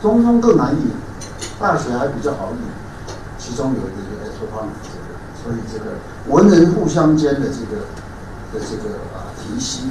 [0.00, 0.88] 中庸更难译，
[1.60, 2.64] 大学还比较好译。
[3.38, 4.68] 其中有一个就 Edward p o n
[5.42, 5.96] 所以这个
[6.28, 7.82] 文人互相间的这个
[8.52, 9.84] 的这个啊提携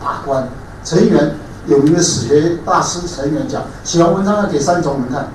[0.00, 0.48] 把关，
[0.84, 1.34] 成员
[1.68, 5.28] 有名的史学大师陈元讲，写完文章要给三种人看，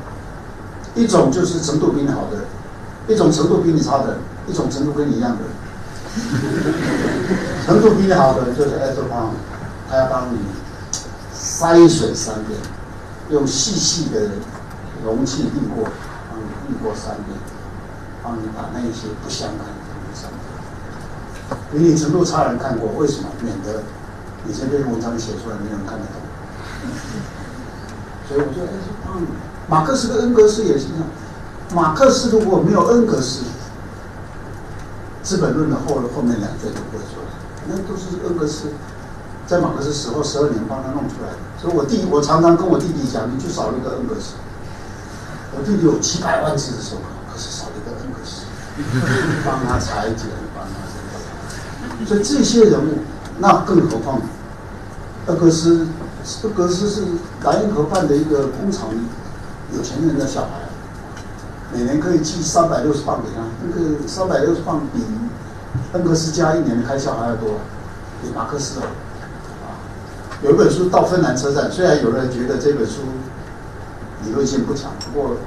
[0.96, 4.18] 一种就是程度比你好的，一种程度比你差的，
[4.48, 5.44] 一种程度跟你一样的。
[7.66, 9.32] 程度比你好的就是艾特邦，
[9.90, 10.40] 他要帮你
[11.34, 12.60] 筛选三遍，
[13.30, 14.32] 用细细的
[15.06, 15.86] 容器滤过，
[16.30, 17.38] 帮你滤过三遍。
[18.24, 23.28] 帮你把那一些不相干的东西删掉，比你程度差人看过，为什么？
[23.42, 23.84] 免得
[24.46, 26.22] 你这篇文章写出来，没有人看得懂。
[28.28, 28.74] 所以我觉得，哎，
[29.16, 29.28] 嗯，
[29.68, 31.04] 马克思跟恩格斯也是一样。
[31.74, 33.42] 马克思如果没有恩格斯，
[35.24, 37.28] 《资本论》的后后面两卷都不会出来，
[37.68, 38.68] 那都是恩格斯
[39.48, 41.38] 在马克思死后十二年帮他弄出来的。
[41.62, 44.36] 所以我弟，我常常跟我弟弟讲，你就少了一个恩格斯。
[45.56, 48.44] 我弟弟有几百万字的手稿，可是少了一个恩格斯，
[49.46, 52.06] 帮他裁剪，帮他。
[52.06, 53.00] 所以这些人物，
[53.40, 54.22] 那更何况，
[55.28, 55.88] 恩格斯，
[56.44, 57.02] 恩格斯是
[57.44, 58.90] 莱茵河畔的一个工厂
[59.76, 60.48] 有钱人的小孩。
[61.74, 65.04] 每年可以寄三百六十磅给他，那个三百六十磅比
[65.94, 67.56] 恩格斯加一年的开销还要多，
[68.22, 68.86] 比马克思啊。
[70.44, 73.02] 有一本书到芬兰车站，虽然有人觉得这本书
[74.24, 75.38] 理论性不强，不过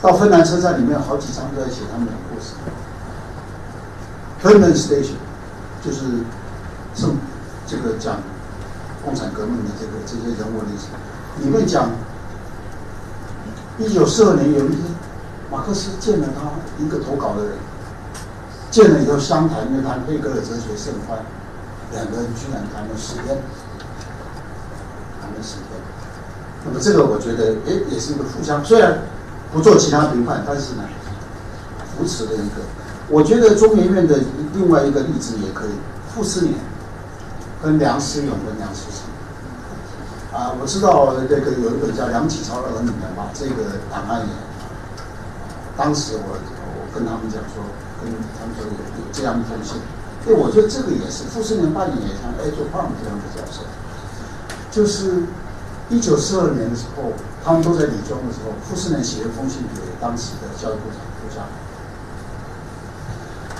[0.00, 2.54] 到芬兰车站里面好几章都在写他们的故事。
[4.40, 5.16] Finland Station
[5.84, 6.22] 就是
[6.94, 7.06] 是
[7.66, 8.22] 这个讲
[9.04, 10.88] 共产革命的这个这些人物历史，
[11.44, 11.90] 里面讲
[13.78, 14.94] 一九四二年有一天。
[15.52, 16.50] 马克思见了他
[16.82, 17.52] 一个投稿的人，
[18.70, 21.18] 见了以后相谈，因为谈黑格尔哲学甚欢，
[21.92, 23.38] 两个人居然谈了十天，
[25.20, 25.78] 谈了十天。
[26.64, 29.02] 那么这个我觉得，哎，也是一个互相，虽然
[29.52, 30.82] 不做其他评判，但是呢，
[31.96, 32.62] 扶持的一个。
[33.08, 34.18] 我觉得中研院的
[34.54, 35.74] 另外一个例子也可以，
[36.12, 36.54] 傅斯年
[37.64, 39.08] 跟梁思永跟梁思成。
[40.36, 44.32] 啊，我知道这个有一本叫梁启超的儿女们把这个档案也。
[45.76, 47.64] 当时我我跟他们讲说，
[47.98, 49.80] 跟他们说有有这样一封信，
[50.24, 52.50] 对，我觉得这个也是傅斯年扮演也像 A.
[52.50, 52.68] J.
[52.70, 53.64] p a 这样的角色，
[54.70, 55.24] 就是
[55.88, 57.10] 一九四二年的时候，
[57.42, 61.42] 他们都在李庄的时候，傅斯年写了封信给当时的教育部长傅家，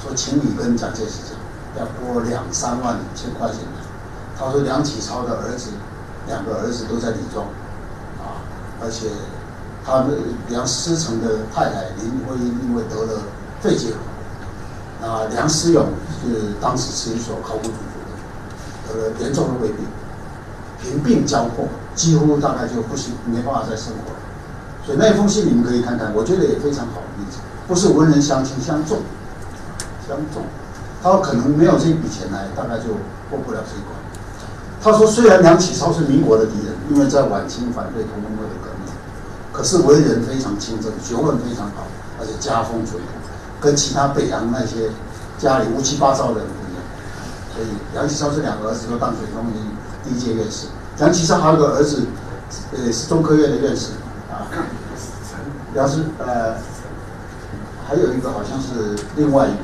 [0.03, 3.59] 说请你跟蒋介石讲，要拨两三万千块钱
[4.39, 5.71] 他说梁启超的儿子，
[6.27, 7.47] 两个儿子都在李庄，
[8.19, 8.43] 啊，
[8.83, 9.09] 而且。
[9.87, 10.17] 他们
[10.49, 13.21] 梁思成的太太林徽因因为得了
[13.61, 15.85] 肺结核，啊，梁思永
[16.23, 19.85] 是当时是一所考古组主的，得了严重的胃病，
[20.81, 24.17] 贫病交迫，几乎大概就不行，没办法再生活了。
[24.87, 27.37] 所以那封信你们可以看看，我觉得也非常好的例子，
[27.69, 29.03] 不是文人相轻相重，
[30.09, 30.45] 相重。
[31.03, 32.85] 他可能没有这笔钱来，大概就
[33.29, 33.93] 过不了这一关。
[34.85, 38.93] 他说，虽然梁启超是民国的敌人，因为在晚清反对同盟会的革命。
[39.51, 41.87] 可是为人非常清正，学问非常好，
[42.21, 43.07] 而且家风淳朴，
[43.63, 44.91] 跟其他北洋那些
[45.39, 46.83] 家里乌七八糟的人不一样。
[47.55, 49.55] 所以梁启超这两个儿子都当选中医
[50.07, 50.67] 第一届院士。
[50.99, 52.03] 梁启超还有个儿子，
[52.77, 53.93] 呃，是中科院的院士
[54.31, 54.53] 啊。
[55.73, 56.57] 梁是呃，
[57.89, 59.57] 还有一个好像是另外一个。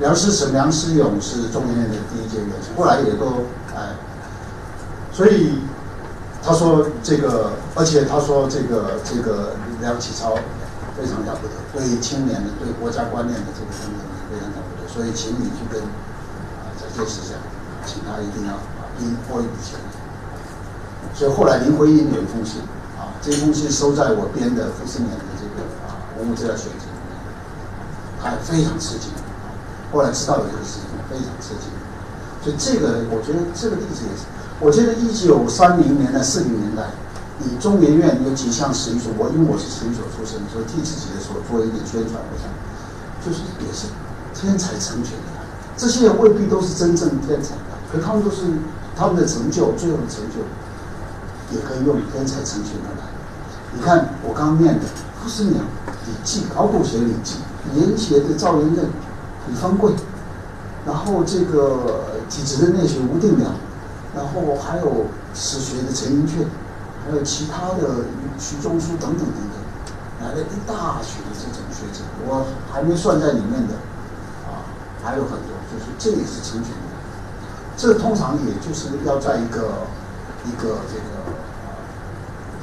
[0.00, 3.44] 梁思成、梁思永是中研院的第一届院士，后来也都
[3.76, 3.94] 哎，
[5.12, 5.60] 所以。
[6.42, 10.32] 他说：“这个，而且他说这个这个梁启超
[10.96, 14.00] 非常了不得，对青年的、对国家观念的这个等等
[14.32, 15.82] 非常了不得，所以请你去跟
[16.80, 17.36] 蒋介石讲，
[17.84, 19.78] 请他一定要啊拨拨一笔钱。
[21.12, 22.62] 所以后来林徽因有一封信
[22.96, 27.20] 啊，这封信收在我编的傅斯年的这个啊文物资料选集里面，
[28.24, 29.12] 他非常吃惊。
[29.92, 31.68] 后来知道有这个事情，非常吃惊。
[32.42, 34.24] 所以这个我觉得这个例子也是。”
[34.60, 36.92] 我记得一九三零年代、四零年代，
[37.38, 42.20] 你中研院有几项史语所，我因为我是史语所出身，所以替自己的所做一点宣传。
[42.20, 42.44] 我想，
[43.24, 43.88] 就是也是
[44.36, 45.40] 天才成全的，
[45.78, 48.44] 这些人未必都是真正天才的，可他们都是
[48.94, 50.44] 他们的成就，最后的成就，
[51.56, 53.08] 也可以用天才成全的来。
[53.72, 54.84] 你看我刚念的
[55.22, 55.56] 傅斯年、
[56.04, 57.36] 李济、考古学李济、
[57.74, 58.90] 研学的赵元任、
[59.48, 59.92] 李方贵，
[60.86, 63.52] 然后这个体制内学吴定良。
[64.12, 66.44] 然后还有史学的陈寅恪，
[67.06, 68.06] 还有其他的
[68.40, 69.54] 徐中书等等等等，
[70.20, 73.74] 来了一大群的这种学者，我还没算在里面的，
[74.50, 74.66] 啊，
[75.04, 76.90] 还有很多，就是这也是成全的。
[77.76, 79.86] 这通常也就是要在一个
[80.44, 81.30] 一个这个，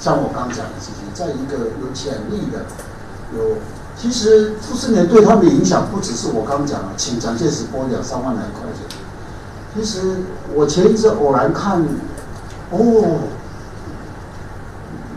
[0.01, 2.65] 像我刚讲的这些，在一个有潜力的，
[3.34, 3.55] 有
[4.00, 8.98] 其实傅斯年对他们的影响不只是我刚讲了，请蒋介石拨两三万来块钱。
[9.74, 10.18] 其实
[10.54, 11.82] 我前一阵偶然看，
[12.70, 13.20] 哦，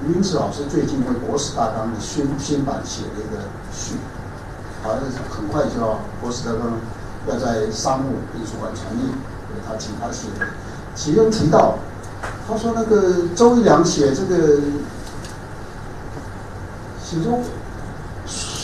[0.06, 3.96] 林子老师最近为《国史大纲》的新新版写了一个序，
[4.82, 6.72] 好像是很快就要《国史大纲》
[7.28, 9.12] 要在商务印书馆传印，
[9.68, 10.28] 他请他写，
[10.94, 11.78] 其中提到，
[12.48, 14.58] 他说那个周一良写这个，
[17.04, 17.42] 写中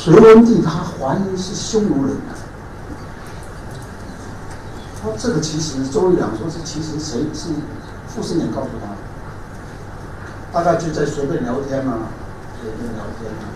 [0.06, 2.14] 隋文帝他怀疑是匈奴人。
[5.02, 7.48] 说这个其实周一良说是其实谁是
[8.06, 8.96] 傅斯年告诉他的，
[10.52, 12.06] 大概就在随便聊天嘛，
[12.62, 13.50] 随便聊天嘛，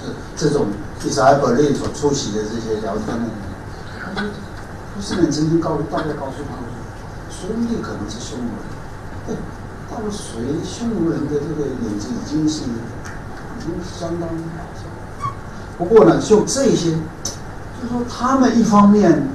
[0.00, 0.68] 这这种
[1.04, 3.28] 伊莎艾伯利所出席的这些聊天的，
[4.00, 4.30] 他说
[4.94, 6.72] 傅斯年曾经告大概告诉他说，
[7.28, 8.48] 孙立可能是匈奴
[9.28, 9.36] 人，哎，
[9.90, 14.26] 到了隋匈奴人的这个影子已经是已经相当，
[15.82, 19.28] 不过呢，就这些，就说他们一方面。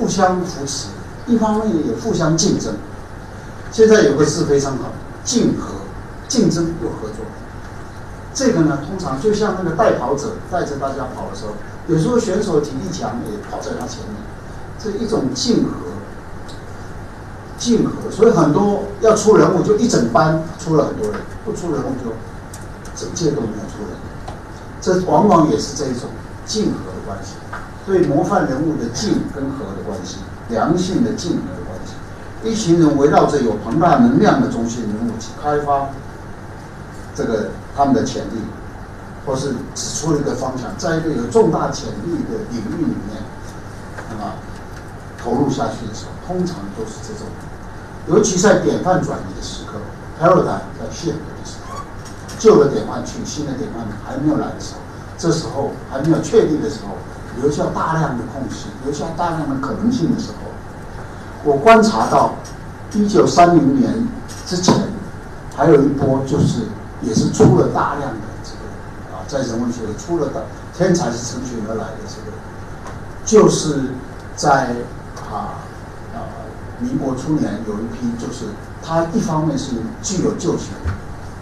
[0.00, 0.88] 互相扶持，
[1.26, 2.72] 一方面也互相竞争。
[3.70, 4.84] 现在有个字非常好，
[5.22, 5.74] 竞合，
[6.26, 7.26] 竞争又合作。
[8.32, 11.52] 这个呢，通常就像那个带跑者带着大家跑的时候，
[11.88, 14.16] 有时候选手体力强也跑在他前面，
[14.82, 15.92] 这一种竞合，
[17.58, 18.10] 竞合。
[18.10, 22.12] 所以很多要出人物，就一整班出了很多人，不出人物就
[22.96, 23.71] 整届都没有。
[24.82, 26.10] 这往往也是这一种
[26.44, 27.36] 竞合的关系。
[27.86, 30.18] 对模范人物的竞跟和的关系，
[30.48, 31.94] 良性的竞合的关系，
[32.48, 35.88] 一群人围绕着有庞大能量的中心人物去开发
[37.14, 38.42] 这个他们的潜力，
[39.26, 43.22] 或是指出了一个方向，在一个有重大潜力的领域里面，
[44.10, 44.32] 那么
[45.22, 47.26] 投入下去的时候，通常都是这种，
[48.06, 49.78] 尤其在典范转移的时刻
[50.20, 51.61] ，paradigm 在 shift 的时候，
[52.42, 54.80] 旧的典范去，新的典范还没有来的时候，
[55.16, 56.96] 这时候还没有确定的时候。
[57.40, 60.52] 留下大量的空隙，留下大量的可能性的时候，
[61.44, 62.34] 我观察到，
[62.92, 64.06] 一九三零年
[64.44, 64.74] 之前，
[65.56, 66.64] 还有一波就是
[67.00, 70.44] 也是出了大量的这个啊，在人文学出了的
[70.76, 72.36] 天才是成群而来的这个，
[73.24, 73.94] 就是
[74.36, 74.74] 在
[75.32, 75.64] 啊
[76.12, 76.20] 啊
[76.80, 78.44] 民国初年有一批，就是
[78.82, 80.72] 他一方面是具有旧学，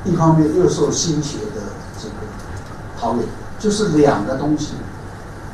[0.05, 1.62] 一方面又受新学的
[1.98, 2.14] 这个
[2.98, 3.22] 陶冶，
[3.59, 4.74] 就是两个东西。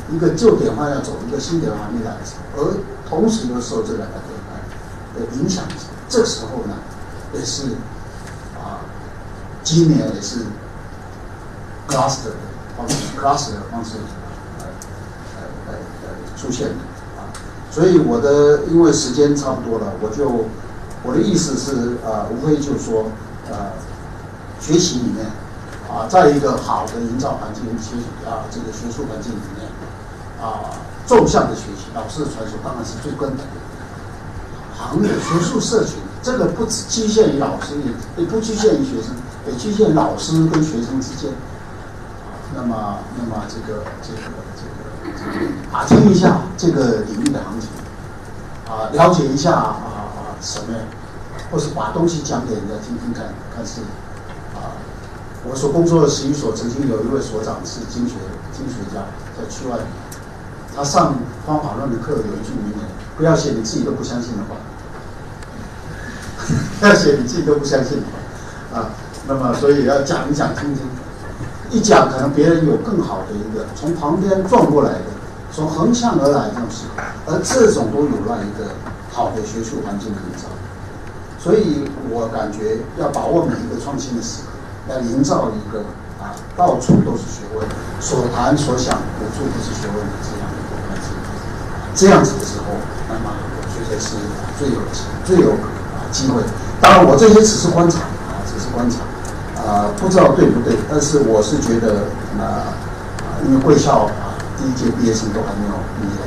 [0.08, 2.76] 一个旧典范要走，一个新典范没来时，而
[3.08, 5.64] 同时又受这两个典范的影响，
[6.08, 6.74] 这时候呢，
[7.34, 7.70] 也是
[8.54, 8.86] 啊，
[9.64, 10.42] 今年也是
[11.88, 12.36] cluster 的
[12.76, 13.94] 方式，cluster 的方式
[14.60, 14.66] 来
[15.34, 16.74] 来来来出现的
[17.18, 17.26] 啊，
[17.72, 20.44] 所以我的因为时间差不多了，我就
[21.02, 23.06] 我的意思是啊，无非就是说
[23.50, 23.72] 呃，
[24.60, 25.26] 学习里面
[25.88, 29.66] 啊，在一个好的营造环境学习啊这个学术环境里面。
[30.36, 30.68] 啊，
[31.06, 33.44] 纵向的学习，老师的传授当然是最根本的。
[34.76, 41.30] 行业学术社群，这个不只局限于老师，也也不局限于学生，也局限老师跟学生之间。
[42.54, 44.84] 那么，那么这个这个这个
[45.16, 47.70] 这个打听一下这个领域的行情，
[48.68, 50.74] 啊，了解一下啊啊什么，
[51.50, 53.80] 或是把东西讲给人家听听看，看是，
[55.48, 58.14] 我所工作的十一所曾经有一位所长是经学
[58.52, 59.06] 经学家，
[59.38, 59.78] 在区外。
[60.74, 61.14] 他上
[61.46, 64.56] 方法论的课有一句名言：不要写你自己都不相信的话，
[66.88, 68.90] 要写你自己都不相信的话啊。
[69.28, 70.84] 那么，所以要讲一讲听听，
[71.70, 75.04] 一讲可能别人有更好的一个从旁边撞过来的，
[75.52, 76.84] 从横向而来的东西，
[77.26, 78.70] 而这种都有了一个
[79.12, 80.48] 好的学术环境营造。
[81.38, 84.48] 所以我感觉要把握每一个创新的时刻，
[84.88, 85.80] 要营造一个
[86.20, 87.66] 啊，到处都是学问，
[88.00, 90.46] 所谈所想无处不是学问的这样。
[91.96, 92.76] 这样子的时候，
[93.08, 94.16] 那么我觉得是
[94.58, 94.84] 最有
[95.24, 95.52] 最有
[95.96, 96.42] 啊机会。
[96.78, 99.00] 当然，我这些只是观察啊，只是观察
[99.56, 100.76] 啊，不知道对不对。
[100.90, 102.04] 但是我是觉得
[102.36, 102.68] 啊，
[103.48, 106.20] 因为贵校啊第一届毕业生都还没有毕业，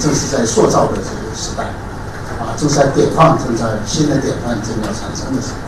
[0.00, 1.64] 正是在塑造的这个时代
[2.40, 5.67] 啊，正在典范正在新的典范正要产生的时候，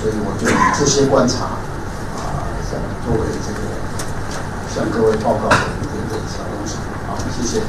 [0.00, 3.60] 所以我就以这些观察啊，想作为这个
[4.74, 6.76] 向各位报告的一点点小东西。
[7.06, 7.60] 好，谢谢。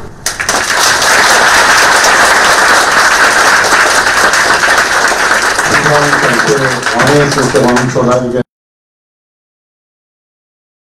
[5.67, 6.47] 非常感谢
[6.95, 8.50] 王院士给我们做了一个。